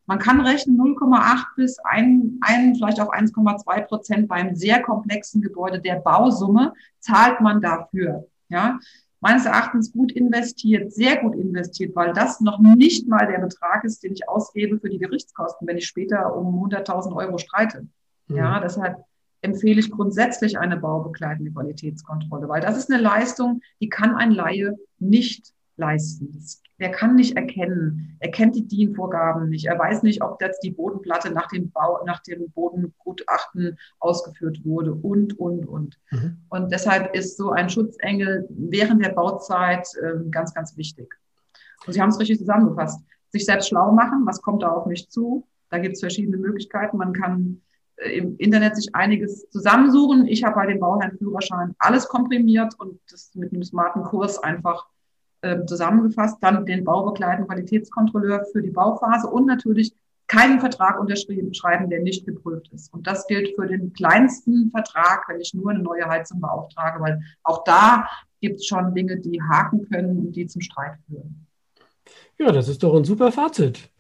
Man 0.05 0.19
kann 0.19 0.41
rechnen 0.41 0.77
0,8 0.77 1.45
bis 1.55 1.79
1, 1.79 2.33
1 2.41 2.77
vielleicht 2.77 2.99
auch 2.99 3.11
1,2 3.11 3.81
Prozent 3.87 4.27
beim 4.27 4.53
sehr 4.55 4.81
komplexen 4.83 5.41
Gebäude 5.41 5.79
der 5.79 5.95
Bausumme 5.95 6.73
zahlt 6.99 7.41
man 7.41 7.59
dafür. 7.59 8.27
Ja, 8.49 8.77
meines 9.25 9.47
Erachtens 9.47 9.91
gut 9.91 10.11
investiert, 10.11 10.93
sehr 10.93 11.17
gut 11.17 11.33
investiert, 11.33 11.95
weil 11.95 12.13
das 12.13 12.41
noch 12.41 12.59
nicht 12.59 13.07
mal 13.07 13.25
der 13.25 13.39
Betrag 13.39 13.83
ist, 13.83 14.03
den 14.03 14.13
ich 14.13 14.29
ausgebe 14.29 14.79
für 14.79 14.87
die 14.87 14.99
Gerichtskosten, 14.99 15.67
wenn 15.67 15.77
ich 15.77 15.87
später 15.87 16.35
um 16.35 16.63
100.000 16.63 17.15
Euro 17.15 17.39
streite. 17.39 17.87
Mhm. 18.27 18.35
Ja, 18.35 18.59
deshalb 18.59 19.03
empfehle 19.41 19.79
ich 19.79 19.89
grundsätzlich 19.89 20.59
eine 20.59 20.77
baubegleitende 20.77 21.51
Qualitätskontrolle, 21.51 22.47
weil 22.47 22.61
das 22.61 22.77
ist 22.77 22.91
eine 22.91 23.01
Leistung, 23.01 23.61
die 23.81 23.89
kann 23.89 24.15
ein 24.15 24.29
Laie 24.29 24.75
nicht 24.99 25.54
leisten. 25.77 26.31
Das 26.33 26.61
der 26.79 26.91
kann 26.91 27.15
nicht 27.15 27.37
erkennen. 27.37 28.17
Er 28.19 28.31
kennt 28.31 28.55
die 28.55 28.67
DIN-Vorgaben 28.67 29.49
nicht. 29.49 29.65
Er 29.65 29.79
weiß 29.79 30.03
nicht, 30.03 30.21
ob 30.21 30.41
jetzt 30.41 30.61
die 30.61 30.71
Bodenplatte 30.71 31.31
nach 31.31 31.47
dem 31.47 31.71
Bau, 31.71 32.03
nach 32.05 32.21
dem 32.23 32.51
Bodengutachten 32.51 33.77
ausgeführt 33.99 34.59
wurde 34.65 34.93
und, 34.93 35.39
und, 35.39 35.65
und. 35.65 35.97
Mhm. 36.11 36.37
Und 36.49 36.71
deshalb 36.71 37.15
ist 37.15 37.37
so 37.37 37.51
ein 37.51 37.69
Schutzengel 37.69 38.45
während 38.49 39.05
der 39.05 39.13
Bauzeit 39.13 39.87
äh, 40.01 40.29
ganz, 40.29 40.53
ganz 40.53 40.75
wichtig. 40.75 41.13
Und 41.87 41.93
Sie 41.93 42.01
haben 42.01 42.09
es 42.09 42.19
richtig 42.19 42.39
zusammengefasst. 42.39 42.99
Sich 43.29 43.45
selbst 43.45 43.69
schlau 43.69 43.93
machen, 43.93 44.25
was 44.25 44.41
kommt 44.41 44.63
da 44.63 44.69
auf 44.69 44.85
mich 44.85 45.09
zu? 45.09 45.47
Da 45.69 45.77
gibt 45.77 45.93
es 45.93 46.01
verschiedene 46.01 46.37
Möglichkeiten. 46.37 46.97
Man 46.97 47.13
kann 47.13 47.61
äh, 47.95 48.17
im 48.17 48.35
Internet 48.37 48.75
sich 48.75 48.93
einiges 48.93 49.49
zusammensuchen. 49.49 50.27
Ich 50.27 50.43
habe 50.43 50.55
bei 50.55 50.65
dem 50.65 50.81
Bauherrnführerschein 50.81 51.73
alles 51.79 52.09
komprimiert 52.09 52.73
und 52.79 52.99
das 53.09 53.33
mit 53.33 53.53
einem 53.53 53.63
smarten 53.63 54.03
Kurs 54.03 54.39
einfach 54.39 54.87
ähm, 55.45 55.67
zusammengefasst, 55.67 56.37
dann 56.41 56.65
den 56.65 56.83
baubegleitenden 56.83 57.47
Qualitätskontrolleur 57.47 58.45
für 58.51 58.63
die 58.63 58.71
Bauphase 58.71 59.27
und 59.27 59.45
natürlich 59.45 59.93
keinen 60.27 60.59
Vertrag 60.59 60.99
unterschrieben 60.99 61.53
schreiben, 61.53 61.87
der 61.87 62.01
nicht 62.01 62.25
geprüft 62.25 62.71
ist. 62.73 62.91
Und 62.91 63.05
das 63.05 63.27
gilt 63.27 63.55
für 63.55 63.67
den 63.67 63.93
kleinsten 63.93 64.71
Vertrag, 64.71 65.25
wenn 65.27 65.39
ich 65.39 65.53
nur 65.53 65.69
eine 65.69 65.83
neue 65.83 66.07
Heizung 66.07 66.41
beauftrage, 66.41 66.99
weil 66.99 67.21
auch 67.43 67.63
da 67.63 68.07
gibt 68.41 68.55
es 68.55 68.65
schon 68.65 68.95
Dinge, 68.95 69.17
die 69.17 69.39
haken 69.39 69.87
können 69.87 70.17
und 70.17 70.31
die 70.35 70.47
zum 70.47 70.61
Streit 70.61 70.97
führen. 71.07 71.45
Ja, 72.39 72.51
das 72.51 72.67
ist 72.67 72.81
doch 72.81 72.95
ein 72.95 73.05
super 73.05 73.31
Fazit. 73.31 73.91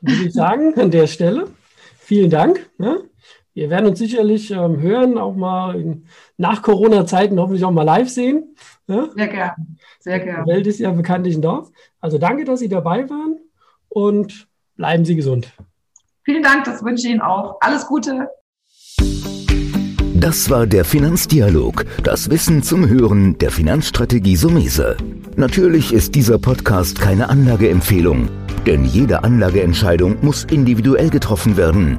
Dann 0.00 0.12
würde 0.12 0.28
ich 0.28 0.32
sagen, 0.32 0.74
an 0.80 0.90
der 0.90 1.06
Stelle, 1.06 1.48
vielen 1.98 2.30
Dank. 2.30 2.70
Ne? 2.78 3.02
Wir 3.54 3.70
werden 3.70 3.86
uns 3.86 4.00
sicherlich 4.00 4.50
ähm, 4.50 4.80
hören, 4.80 5.16
auch 5.16 5.36
mal 5.36 5.80
in, 5.80 6.06
nach 6.36 6.60
Corona-Zeiten 6.60 7.38
hoffentlich 7.38 7.64
auch 7.64 7.70
mal 7.70 7.84
live 7.84 8.08
sehen. 8.08 8.56
Ja? 8.88 9.08
Sehr 9.14 9.28
gerne, 9.28 9.54
sehr 10.00 10.18
gerne. 10.18 10.44
Die 10.44 10.50
Welt 10.50 10.66
ist 10.66 10.80
ja 10.80 10.90
bekanntlich 10.90 11.36
ein 11.36 11.42
Dorf. 11.42 11.70
Also 12.00 12.18
danke, 12.18 12.44
dass 12.44 12.58
Sie 12.58 12.68
dabei 12.68 13.08
waren 13.08 13.38
und 13.88 14.48
bleiben 14.76 15.04
Sie 15.04 15.14
gesund. 15.14 15.52
Vielen 16.24 16.42
Dank, 16.42 16.64
das 16.64 16.82
wünsche 16.82 17.06
ich 17.06 17.12
Ihnen 17.12 17.20
auch. 17.20 17.58
Alles 17.60 17.86
Gute. 17.86 18.28
Das 20.14 20.50
war 20.50 20.66
der 20.66 20.84
Finanzdialog, 20.84 21.84
das 22.02 22.30
Wissen 22.30 22.62
zum 22.62 22.88
Hören 22.88 23.38
der 23.38 23.52
Finanzstrategie 23.52 24.36
Sumese. 24.36 24.96
Natürlich 25.36 25.92
ist 25.92 26.16
dieser 26.16 26.38
Podcast 26.38 27.00
keine 27.00 27.28
Anlageempfehlung, 27.28 28.28
denn 28.66 28.84
jede 28.84 29.22
Anlageentscheidung 29.22 30.16
muss 30.22 30.44
individuell 30.44 31.10
getroffen 31.10 31.56
werden. 31.56 31.98